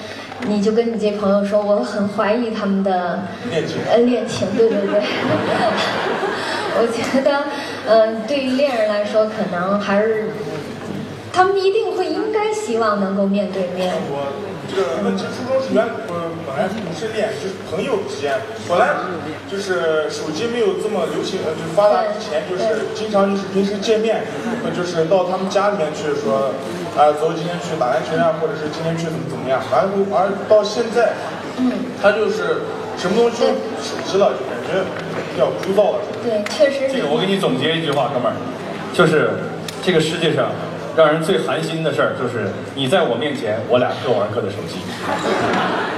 [0.47, 3.21] 你就跟你这朋友说，我很怀疑他们的
[3.51, 5.03] 恋情，呃恋情，对对对，
[6.81, 7.45] 我觉得
[7.87, 10.31] 嗯、呃，对于恋人来说，可能还是
[11.33, 13.93] 他们一定会应该希望能够面对面。
[14.69, 18.39] 这个问题初衷是原呃本来不是恋，就是朋友之间，
[18.69, 18.95] 本来
[19.51, 24.23] 就是手机没有这么流行呃就发达之前，就是经常就是平时见面，
[24.77, 26.53] 就是到他们家里面去说，
[26.97, 31.13] 啊、走今天去打篮球呀，或者是今天去怎么怎么样，完后而到现在，
[31.57, 32.63] 嗯，他就是
[32.97, 33.47] 什么东西都
[33.81, 34.85] 手机了，就感觉
[35.33, 35.99] 比较枯燥了。
[36.23, 36.93] 对，确实。
[36.93, 38.37] 这个我给你总结一句话，哥们儿，
[38.93, 39.31] 就是
[39.83, 40.53] 这个世界上。
[40.99, 44.81] 让人最寒心的事儿就是你在我面前，我俩各玩各的手机。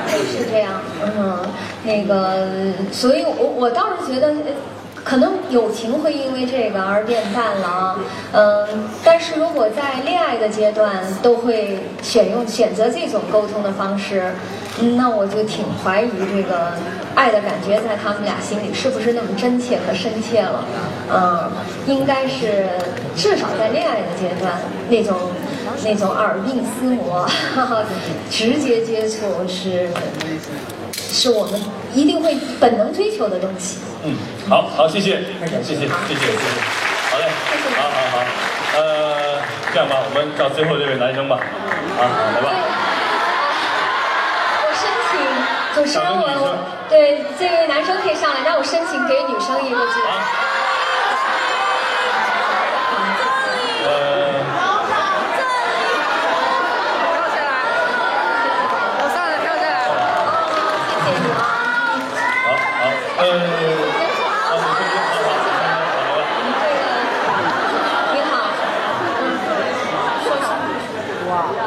[0.07, 1.39] 是这样，嗯，
[1.85, 2.47] 那个，
[2.93, 4.35] 所以我我倒是觉得，
[5.03, 7.99] 可能友情会因为这个而变淡了啊，
[8.33, 8.67] 嗯，
[9.03, 14.35] 但是如果在恋爱的阶段都会选用选择这种沟通的方式，
[14.97, 16.72] 那我就挺怀疑这个
[17.14, 20.64] 爱的感觉在他们俩心里是不是那么真切和深切了，
[21.12, 21.51] 嗯，
[21.87, 22.68] 应该是
[23.16, 24.55] 至少在恋爱的阶段
[24.89, 25.16] 那种。
[25.83, 27.83] 那种耳鬓厮磨，哈哈，
[28.28, 29.89] 直接接触是
[30.95, 31.59] 是我们
[31.95, 33.78] 一定会本能追求的东西。
[34.05, 34.14] 嗯，
[34.47, 36.26] 好好，谢谢，谢谢，谢谢，谢谢，
[37.11, 37.24] 好嘞，
[37.76, 38.18] 好好好，
[38.76, 39.39] 呃，
[39.72, 41.39] 这样吧，我们找最后这位男生吧，
[41.99, 42.03] 啊，
[42.35, 42.89] 来吧。
[45.75, 46.57] 主持人我我
[46.89, 50.09] 对这位男生可以上来，让我申请给女生一个机会。
[53.87, 54.41] 呃。
[63.21, 63.25] 呃，
[67.68, 68.33] 啊，你好，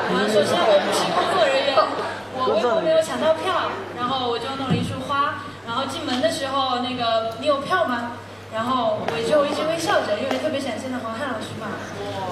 [0.09, 1.77] 嗯，首先我不是工作人员，
[2.35, 5.35] 我微博没有抢到票，然后我就弄了一束花，
[5.67, 6.89] 然后进门的时候那
[8.53, 11.73] 然后我就一直微笑着，因为特别想见到黄汉老师嘛，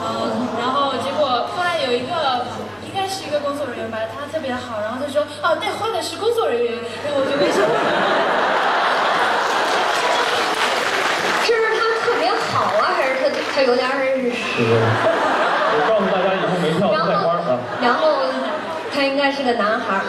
[0.05, 2.45] 嗯，然后结果后来有一个
[2.85, 7.57] 应该是一个工作人员吧，他特别好，然后他说哦带花的是工作人员，然后我就微笑。
[11.41, 13.97] 这 是他特别好啊，还是他他有点儿？
[14.61, 17.57] 我告诉大家以后没票不带花啊。
[17.81, 18.29] 然后
[18.93, 20.05] 他应该是个男孩。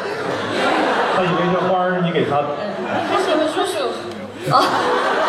[1.16, 2.52] 他以为这花儿你给他的。
[3.08, 3.88] 他是我叔叔。
[4.52, 4.60] 哦。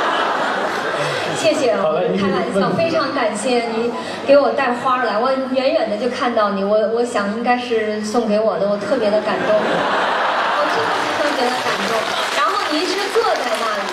[1.43, 1.83] 谢谢啊
[2.17, 3.91] 开玩笑非常感谢你
[4.25, 9.53] 给我带花来我远远的就看到你我我想应该是送给我的我特别的感动。
[9.53, 11.99] 我真的是特别的感动。
[12.37, 13.83] 然后你一直坐在那里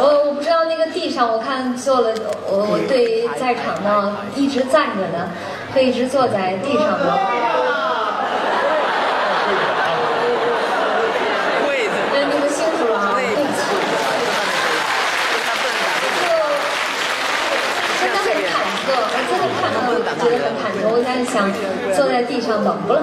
[0.00, 2.12] 我我不知道那个地上我看坐了
[2.48, 5.30] 我我对在场的一直站着的
[5.72, 7.79] 会一直坐在地上的
[21.20, 21.50] 在想
[21.94, 23.02] 坐在地上冷不冷？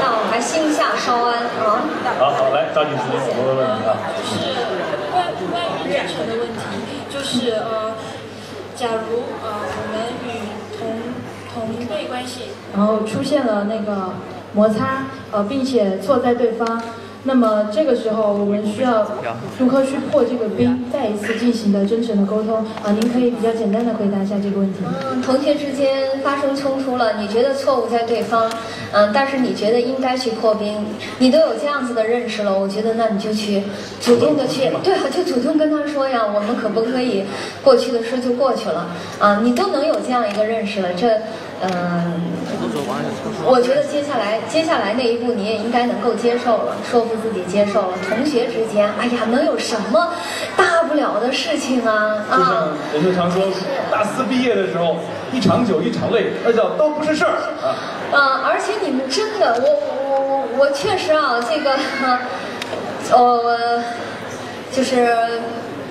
[0.00, 1.82] 让我还心下稍安啊。
[2.18, 3.98] 好好来，抓紧时间，我问问题啊。
[4.22, 4.30] 是
[5.10, 6.60] 关关于人权的问题，
[7.10, 7.94] 就是呃，
[8.76, 10.26] 假如呃我们与
[10.78, 10.78] 同
[11.52, 12.42] 同辈关系，
[12.76, 14.12] 然后出现了那个
[14.52, 15.02] 摩擦，
[15.32, 16.80] 呃，并且错在对方，
[17.26, 19.04] 那么这个时候我们需要
[19.58, 22.58] 如何去破这个冰，再一次进行的真诚的沟通？
[22.84, 24.78] 啊、您可以比较简单的回答一下这个问题？
[25.10, 28.48] 嗯，同学之间发生冲突了，你觉得错误在对方，
[28.92, 30.86] 嗯，但是你觉得应该去破冰，
[31.18, 33.60] 你都有这样子的认识了，我觉得那你就去
[34.00, 37.24] 主动的去，对啊，就主动跟他说呀，我们可不可以
[37.60, 38.86] 过去的事就过去了
[39.18, 39.40] 啊？
[39.42, 41.08] 你都能有这样一个认识了，这，
[41.62, 42.20] 嗯，
[43.46, 47.88] 我觉得接下来接下来那一步你也应该能够接受了，说服自己接受了。
[48.08, 50.12] 同学之间，哎呀，能有什么
[50.56, 52.24] 大不了的事情啊？
[52.30, 53.42] 就像啊，人就常说，
[53.90, 54.96] 大四毕业的时候，
[55.32, 57.32] 一场酒一场泪，那叫都不是事儿
[57.62, 57.72] 啊。
[58.12, 61.74] 啊，而且你们真的，我我我我确实啊，这个，
[63.12, 63.82] 呃，
[64.70, 65.40] 就是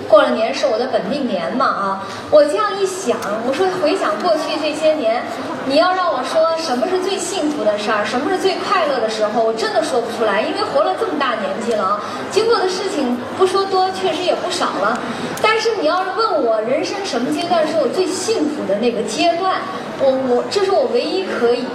[0.07, 5.23] 过了年是我的本命年嘛啊，我这样一想，我说回想过去这些年，
[5.65, 12.01] 你要让我说什么是最幸福的事儿，什么是最快乐的时候，我真的说不出来，因为活了这么大年纪了啊，
[12.31, 14.97] 经过的事情不说多，确实也不少了。
[15.41, 19.55] 但是你要是问我人生什么阶段是我最幸福的那个阶段，
[19.99, 21.65] 我我这是我唯一可以。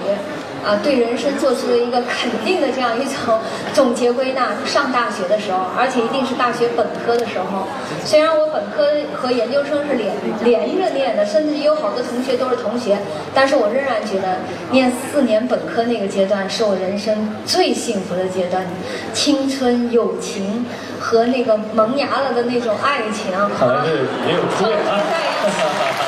[0.64, 3.38] 啊，对人生做出了一个肯定的这样一种
[3.72, 4.50] 总结归纳。
[4.66, 7.66] 上大学的时候，而且一定是大学本科的时候。
[8.04, 12.98] 虽然我本科和研究生是连连着念的，甚至有好多同学都是同学，
[13.34, 14.38] 但是我仍然觉得
[14.70, 18.64] 念四年本科那个阶段是我人生最幸福的阶段，
[19.12, 20.64] 青春、友情
[21.00, 23.32] 和那个萌芽了的那种爱情。
[23.58, 25.00] 看来是也有初恋啊。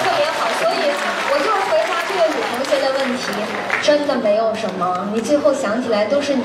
[0.04, 0.92] 特别好，所以
[1.32, 3.22] 我就是回答这位女同学的问题，
[3.82, 6.42] 真的没有什么，你最后想起来都是你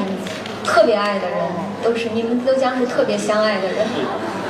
[0.65, 1.39] 特别爱的人，
[1.83, 3.85] 都是你们都将是特别相爱的人。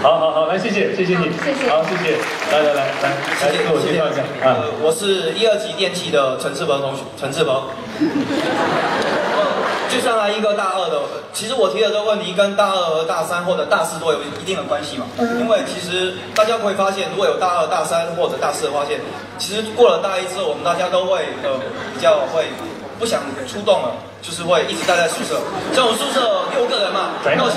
[0.01, 2.17] 好好好，来谢谢谢谢你，谢谢好谢谢，
[2.51, 3.09] 来来来来
[3.41, 4.55] 来自我介绍一下啊。
[4.61, 7.63] 呃，我是一二级电气的陈志鹏同学，陈志鹏。
[9.89, 10.99] 就上来一个大二的，
[11.31, 15.05] 其实我提的这个问题跟大二和大三或者大四都有一定的关系嘛。
[15.39, 18.99] 因为其实大家会发现，如果有大二、大三或者大四的发现，
[19.39, 21.55] 其实过了大一之后，我们大家都会呃
[21.95, 22.51] 比较会
[22.99, 25.39] 不想出动了，就是会一直待在宿舍。
[25.73, 27.47] 像我们宿舍六个人嘛，到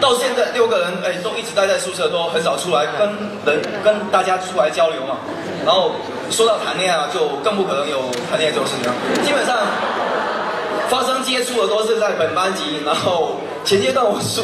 [0.00, 3.08] 到现在六个人哎都一直待在宿舍，都很少出来跟
[3.44, 5.16] 人跟大家出来交流嘛。
[5.64, 5.92] 然后
[6.30, 8.00] 说到谈恋爱啊，就更不可能有
[8.30, 8.94] 谈恋爱这种事情了。
[9.24, 9.58] 基本上
[10.88, 14.42] 发生接触的都是在本班级，然后前阶段我宿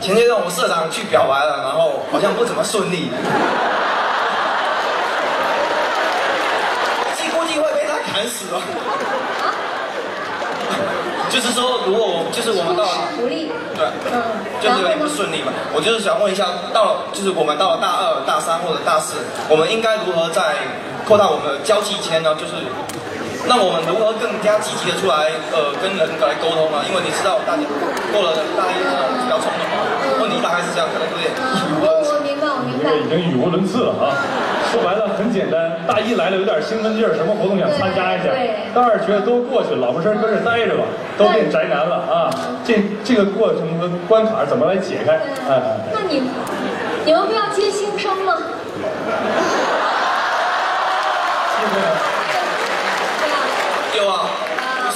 [0.00, 3.10] 前阶段我社长去表白了，然后好像不怎么顺利。
[7.06, 8.60] 估计估计会被他砍死了。
[11.32, 14.20] 就是说，如果我就是我们到了对，嗯，
[14.60, 15.48] 就是有点不顺利嘛。
[15.72, 16.44] 我就是想问一下，
[16.76, 19.16] 到了就是我们到了大二、大三或者大四，
[19.48, 20.60] 我们应该如何在
[21.08, 22.36] 扩大我们的交际圈呢？
[22.36, 22.52] 就是
[23.48, 26.84] 那我们如何更加积极的出来，呃，跟人来沟通呢？
[26.84, 27.64] 因为你知道，大家
[28.12, 29.80] 过了大一那种比较冲动嘛，
[30.20, 32.92] 问题大概是这样，可能有点语无我伦次我明白，我明白。
[32.92, 34.12] 已经语无伦次了啊！
[34.72, 38.32] 说白了很简单，大一来了有点兴奋劲儿，什么活动想参加一下
[38.74, 40.84] 大二觉得都过去了，老婆生跟这待着吧，
[41.18, 42.32] 都变宅男了啊！
[42.64, 45.12] 这这个过程和关卡怎么来解开？
[45.12, 45.20] 哎
[45.50, 46.22] 哎哎那你
[47.04, 48.38] 你们不要接新生吗？
[53.94, 54.24] 有啊。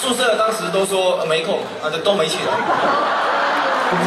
[0.01, 2.53] 宿舍当时都说没空，啊，就都没去了。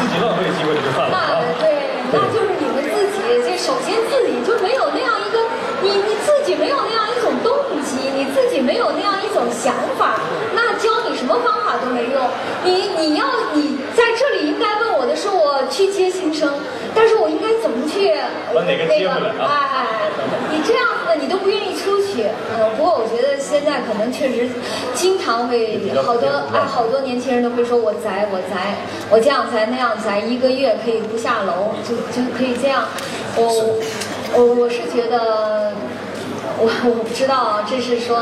[0.00, 1.38] 自己浪费机会就算了啊！
[1.60, 5.38] 对，那就是你们自己，这首先自己就没有那样一个，
[5.82, 10.20] 你你自己没有那样一种动机，你自己没有那样一种想法，
[10.54, 12.22] 那教你什么方法都没用。
[12.64, 16.52] 你你要你在这里应该问我的是，我去接新生，
[16.94, 18.12] 但是我应该怎么去
[18.54, 20.10] 把哪个接回来啊哎，
[20.52, 24.48] 你这样子的你都不愿意出去，嗯，不过我觉得现在可能确实
[24.94, 28.76] 经常会好多哎好多年轻人都会说我宅我宅，
[29.10, 32.84] 我这样宅那样宅，一个月可以不下楼，就就可以这样。
[33.36, 33.76] 我
[34.34, 35.59] 我我是觉得。
[36.60, 38.20] 我我不知道，这是说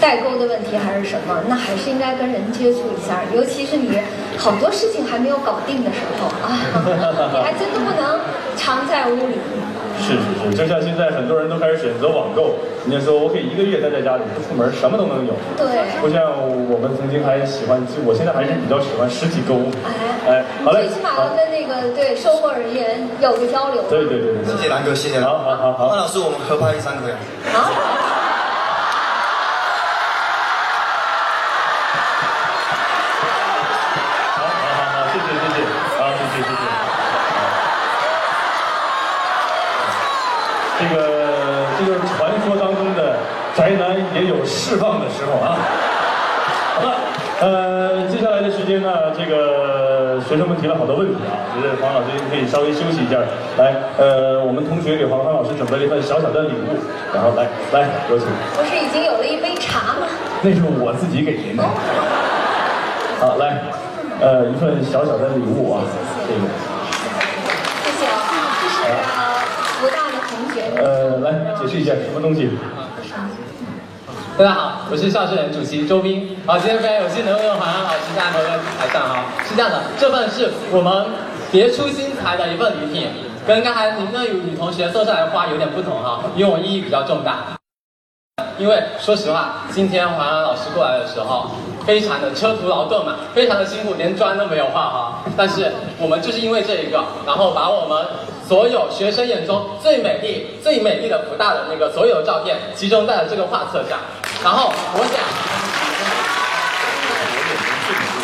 [0.00, 1.42] 代沟的问题还是什么？
[1.48, 3.98] 那还是应该跟人接触一下，尤其是你
[4.38, 6.54] 好多事情还没有搞定的时候啊，
[7.34, 8.20] 你还真的不能
[8.56, 9.34] 常在屋里。
[10.00, 12.54] 是是是，就像现在很多人都开始选择网购，
[12.88, 15.34] 人家说我可以一个月待在家里不出门，什么都能有。
[15.56, 15.66] 对。
[16.00, 16.32] 不像
[16.70, 19.70] 我们曾经还喜欢，就我现在还是比较喜欢实体购物。
[20.26, 20.88] 哎，好嘞。
[20.88, 23.82] 最起码要跟那个对售货人员有个交流。
[23.90, 25.20] 对对对对，谢谢兰哥，谢谢。
[25.20, 25.88] 好好好好。
[25.88, 27.14] 万老师，我们合拍一张可以？
[27.52, 27.70] 好。
[40.80, 43.18] 这个这就是传说当中的
[43.54, 44.78] 宅男也有释
[46.80, 46.96] 好了，
[47.40, 53.18] 呃，接下来的时间呢，这个学生们提了好多问题啊，觉得黄老师可以稍微休息一下。
[53.58, 56.76] 来，呃，我们同学给黄欢老师准备了一份小小的礼物，
[57.12, 58.26] 然后来来有请。
[58.56, 60.06] 不是已经有了一杯茶吗？
[60.42, 61.62] 那是我自己给您的。
[63.20, 63.62] 好，来，
[64.20, 65.82] 呃，一份小小的礼物啊，
[66.26, 66.40] 谢谢。
[67.84, 68.18] 谢谢啊，
[68.62, 68.78] 这是。
[70.76, 72.50] 呃，来解释一下什么东西。
[74.38, 76.36] 大家好，我是校事人主席周斌。
[76.46, 78.40] 好，今天非常有幸能够跟黄安老师站在
[78.78, 79.24] 台上哈。
[79.46, 81.06] 是这样的，这份是我们
[81.52, 83.08] 别出心裁的一份礼品，
[83.46, 87.58] 跟刚才您那女同学送上来的花有点不同哈，因为我意义比较重大。
[88.56, 91.50] 因为说实话，今天黄安老师过来的时候，
[91.84, 95.24] 非常的车途劳顿嘛，非常的辛苦，连砖都没有画哈。
[95.36, 98.06] 但是我们就是因为这一个，然后把我们。
[98.50, 103.96] 所有学生眼中最美丽、最美丽的福大的那个所有的照片，集中在了这个画册上。
[104.42, 105.20] 然后我想，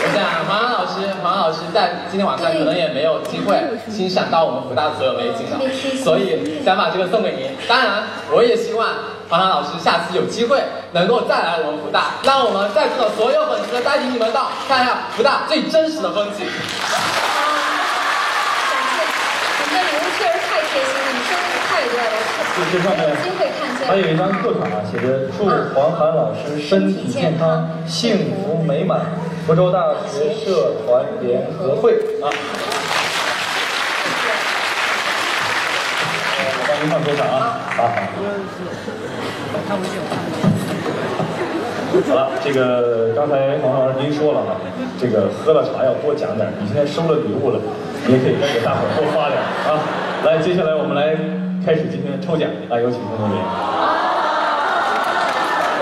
[0.01, 3.53] 我想黄安老师，黄安老师在今天晚上可能也没有机会
[3.93, 5.61] 欣赏到我们福大的所有美景了，
[6.03, 7.53] 所以想把这个送给您。
[7.69, 8.89] 当然，我也希望
[9.29, 16.47] 黄安老师下次有机会能够再来我们福大，让我们在座的所有粉丝带领你们到看一下福大最真实的风景。
[16.49, 16.57] 感
[18.97, 19.05] 谢，
[19.69, 21.93] 您的礼物确实太贴心了，生日快乐
[22.73, 23.15] 这上面
[23.87, 25.45] 还有一张贺卡，写着“祝
[25.75, 29.01] 黄涵老师身体健康、幸福美满”，
[29.47, 29.79] 福州大
[30.09, 31.93] 学社团联合会
[32.23, 32.33] 啊。
[36.39, 37.93] 我帮您放桌上啊，好好。
[42.09, 44.57] 好了，这个刚才黄老师您说了啊，
[44.99, 47.61] 这个喝了茶要多讲点，你现在收了礼物了，
[48.07, 49.79] 你也可以再给大伙多发点啊。
[50.25, 51.46] 来，接下来我们来。
[51.67, 53.45] 开始今天的抽奖，来有请工作人员。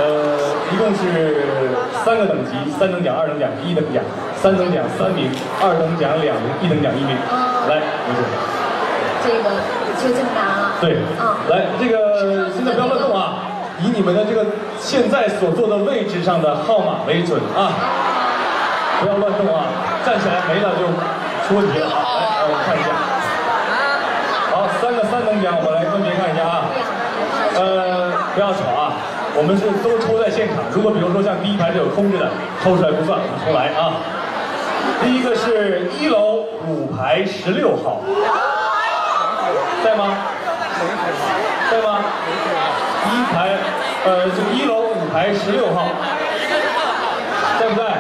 [0.01, 0.41] 呃，
[0.72, 4.03] 一共是三个等级：三等奖、二等奖、一等奖。
[4.41, 5.28] 三等奖三名，
[5.61, 7.12] 二等奖两名，一等奖一名。
[7.68, 7.76] 来，
[8.09, 8.24] 有请。
[9.28, 9.61] 这个
[10.01, 10.72] 就这么拿了。
[10.80, 10.97] 对。
[11.20, 11.37] 啊。
[11.53, 13.45] 来，这个现在不要乱动啊，
[13.85, 14.41] 以你们的这个
[14.80, 17.68] 现在所坐的位置上的号码为准啊。
[19.03, 19.68] 不要乱动啊，
[20.01, 20.89] 站起来没了就
[21.45, 21.93] 出问题了。
[21.93, 22.89] 来，让我看一下。
[24.55, 26.68] 好三个三等奖，我们来分别看一下啊。
[27.57, 28.93] 呃，不要吵啊，
[29.37, 30.62] 我们是都抽在现场。
[30.72, 32.30] 如果比如说像第一排这有空着的，
[32.62, 33.99] 抽出来不算，我们重来啊。
[35.03, 38.01] 第一个是一楼五排十六号，
[39.82, 40.14] 在吗？
[41.70, 41.99] 在吗？
[43.11, 43.59] 一排，
[44.07, 45.89] 呃，就一楼五排十六号，
[47.59, 47.99] 在不在？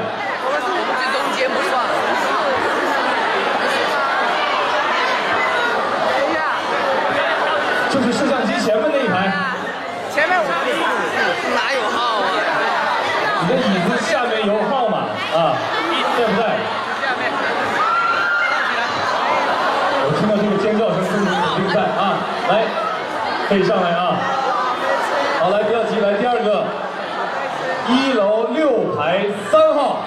[7.90, 9.32] 就是摄像机前面那一排，
[10.14, 10.46] 前面我
[11.58, 12.30] 哪有号啊？
[13.42, 15.58] 你的椅子下面有号码啊，
[16.16, 16.54] 在不在？
[17.02, 17.26] 下面。
[20.06, 22.22] 我听到这个尖叫声，说明肯定在啊！
[22.48, 22.62] 来，
[23.48, 24.14] 可以上来啊！
[25.40, 26.62] 好，来不要急，来第二个，
[27.88, 29.98] 一楼六排三号，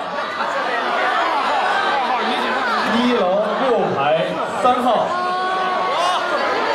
[2.95, 4.23] 一楼六排
[4.63, 5.05] 三号，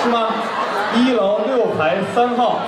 [0.02, 0.28] 是吗？
[0.94, 2.60] 一楼六排三号，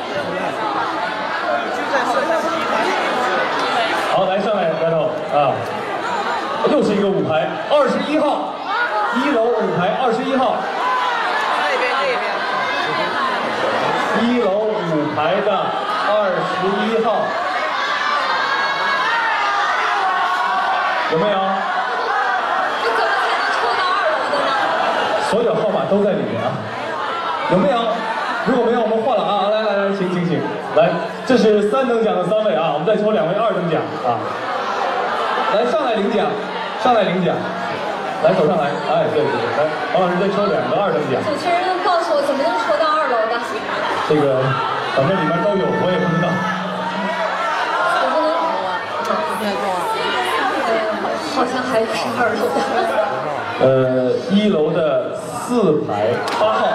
[4.14, 5.52] 好，来上来，白头啊，
[6.74, 8.50] 又是一个五排，二十一号，
[9.22, 10.56] 一楼五排二十一号，
[11.70, 12.34] 这边这边，
[14.26, 17.22] 一楼五排的二十一号，
[21.12, 21.38] 有没有？
[22.82, 24.50] 这怎么才能抽到二楼的呢？
[25.30, 26.58] 所有号码都在里面啊，
[27.52, 27.78] 有没有？
[28.50, 29.46] 如果没有，我们换了啊！
[29.48, 30.42] 来来来，请请请，
[30.74, 30.90] 来，
[31.24, 34.18] 这是三等奖的三位啊，我们再抽两位二等奖啊！
[35.54, 36.26] 来上来领奖，
[36.84, 37.34] 上来领奖，
[38.22, 39.64] 来走上来，哎，对对对，来，
[39.94, 41.16] 王老师再抽两个二等奖。
[41.24, 43.40] 主持人告诉我怎么能抽到二楼的？
[44.06, 44.36] 这个
[44.92, 46.28] 反正里面都有，我也不知道。
[48.04, 48.36] 我不能。
[51.32, 51.88] 好，好像还是
[52.20, 52.60] 二楼的。
[53.64, 56.68] 呃，一楼的四排八号，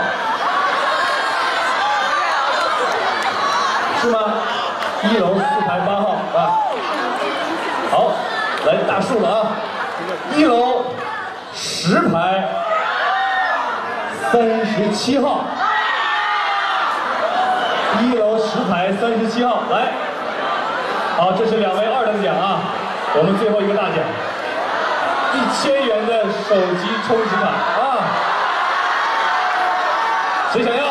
[4.01, 4.17] 是吗？
[5.03, 6.65] 一楼四排八号啊。
[7.91, 8.09] 好，
[8.65, 9.68] 来大树了啊！
[10.35, 10.85] 一楼
[11.53, 12.47] 十排
[14.31, 15.45] 三十七号，
[18.01, 19.91] 一楼十排三十七号，来，
[21.17, 22.59] 好，这是两位二等奖啊，
[23.15, 23.97] 我们最后一个大奖。
[25.31, 27.45] 一千元的手机充值卡
[27.79, 28.01] 啊！
[30.51, 30.83] 谁想要？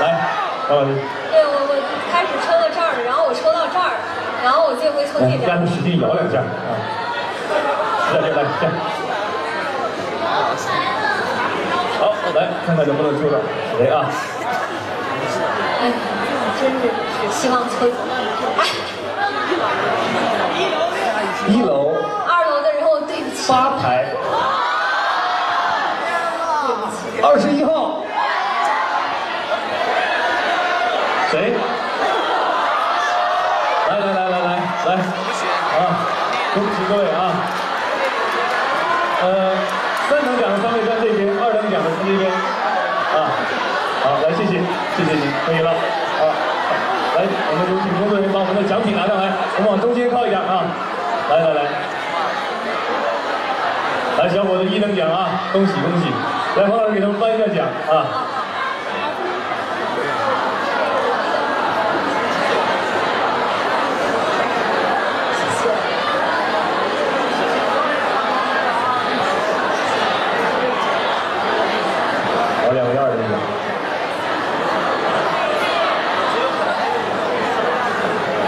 [0.00, 0.20] 来，
[0.68, 0.88] 高老师，
[1.32, 1.72] 对我我
[2.12, 3.96] 开始抽到这儿了，然后我抽到这儿，
[4.44, 4.52] 然
[5.20, 6.44] 来，让他使劲摇两下啊！
[8.12, 8.72] 来来来，这样。
[11.98, 12.02] 好，
[12.34, 13.38] 来看看能不能抽到
[13.78, 14.04] 谁啊？
[15.80, 15.82] 哎，
[16.60, 16.80] 真是
[17.30, 17.74] 希望抽。
[18.58, 18.60] 哎，
[21.48, 21.94] 一楼
[22.28, 23.36] 二楼的人我对不起。
[23.48, 24.06] 八排
[27.22, 28.02] 二十一号，
[31.30, 31.54] 谁？
[33.88, 34.48] 来来来来来
[34.86, 35.78] 来，啊，
[36.54, 37.18] 恭喜各位啊！
[39.22, 39.24] 呃，
[40.10, 43.16] 三等奖的三位站这边，二等奖的在这边，啊，
[44.02, 44.60] 好，来谢谢
[45.46, 46.24] 可以了，啊，
[47.16, 50.64] 来，我们有请工作人员把我们的奖品拿上来，我们往中间靠一点啊，
[51.30, 51.62] 来来来。
[54.18, 56.08] 来，小伙子一等奖啊，恭喜恭喜！
[56.60, 58.24] 来，黄老师给他们颁一下奖啊。
[72.64, 73.36] 好，两位二等奖。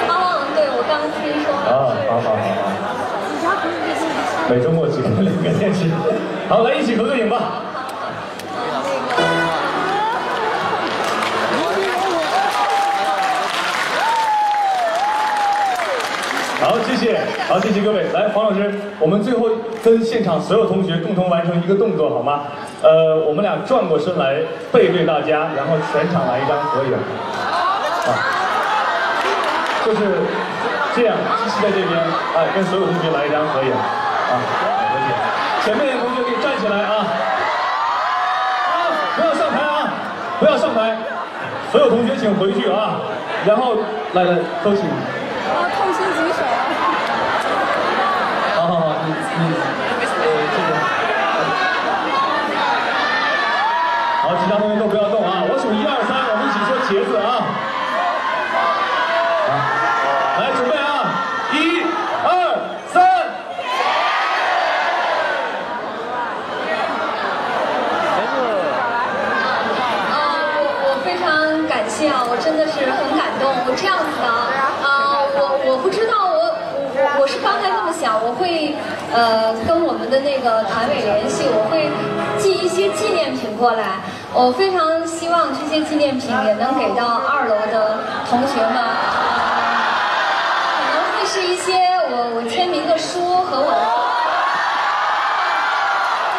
[0.09, 0.11] 啊，
[0.57, 1.47] 对，我刚听说。
[1.69, 2.67] 啊，好好好好。
[4.51, 5.91] 每周末只看两个电视。
[6.49, 7.37] 好，来一起合个影吧。
[16.61, 18.05] 好，谢谢，好，谢谢各位。
[18.15, 19.51] 来，黄老师，我们最后
[19.85, 22.45] 跟现场所有同学共同完成一个动作，好吗？
[22.81, 24.37] 呃，我们俩转过身来，
[24.73, 26.95] 背对大家，然后全场来一张合影。
[26.95, 28.09] 啊，
[29.85, 29.99] 就是
[30.97, 33.71] 这样，机器在这边，啊，跟所有同学来一张合影。
[34.31, 34.33] 啊。
[35.65, 36.93] 前面的同学可以站起来啊。
[38.73, 38.77] 啊，
[39.17, 39.89] 不要上台啊，
[40.41, 40.97] 不要上台。
[41.73, 43.01] 所有同学请回去啊。
[43.47, 43.77] 然后，
[44.13, 44.85] 来来，都请。
[44.85, 44.91] 啊，
[45.77, 46.41] 痛心疾首。
[48.57, 49.15] 好好好，你你
[50.21, 50.71] 呃这个，
[54.23, 57.29] 好，其他同学都不要动啊，我数一二三，我们一起说茄子啊。
[59.47, 59.51] 好，
[60.41, 60.83] 来准备啊，
[61.53, 61.57] 一、
[62.25, 62.29] 二、
[62.93, 62.97] 三。
[70.13, 70.17] 啊，
[70.59, 71.25] 我我非常
[71.69, 73.55] 感谢啊，我真的是很感动。
[73.67, 76.57] 我这样子的啊，我我不知道我
[76.95, 78.75] 我我是刚才这么想，我会
[79.19, 81.91] 呃跟我们的那个团委联系，我会
[82.39, 83.99] 寄一些纪念品过来。
[84.33, 87.99] 我非常希望这些纪念品也能给到二楼的
[88.31, 88.79] 同学们，
[90.79, 91.75] 可能会是一些
[92.15, 93.85] 我我签名的书和我的。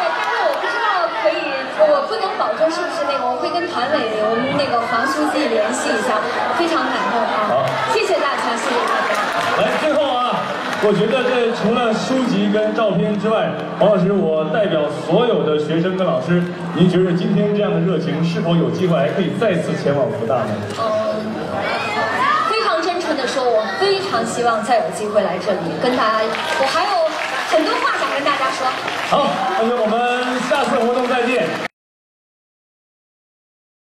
[0.00, 1.52] 对，但是我不知道可以，
[1.84, 6.16] 我不能保证是不是那个，我会跟团委我们那个黄书记联系一下，
[6.56, 7.44] 非常感动啊！
[7.44, 7.52] 好
[7.92, 9.12] 谢谢大家，谢谢大家。
[9.60, 10.19] 来，最后啊，
[10.82, 16.42] 我觉得这除了书籍跟照片之外，王老师，我代表所有的学生跟老师，
[16.74, 20.52] 您觉得今天这样的热情，是否有机会还可以再次前往复大呢？
[20.80, 21.36] 嗯，
[22.48, 26.92] 非常真诚的说，我非常希望再有机会来这里跟大家，我还有
[27.52, 28.64] 很多话想跟大家说。
[29.12, 29.28] 好，
[29.60, 31.69] 那就我们下次活动再见。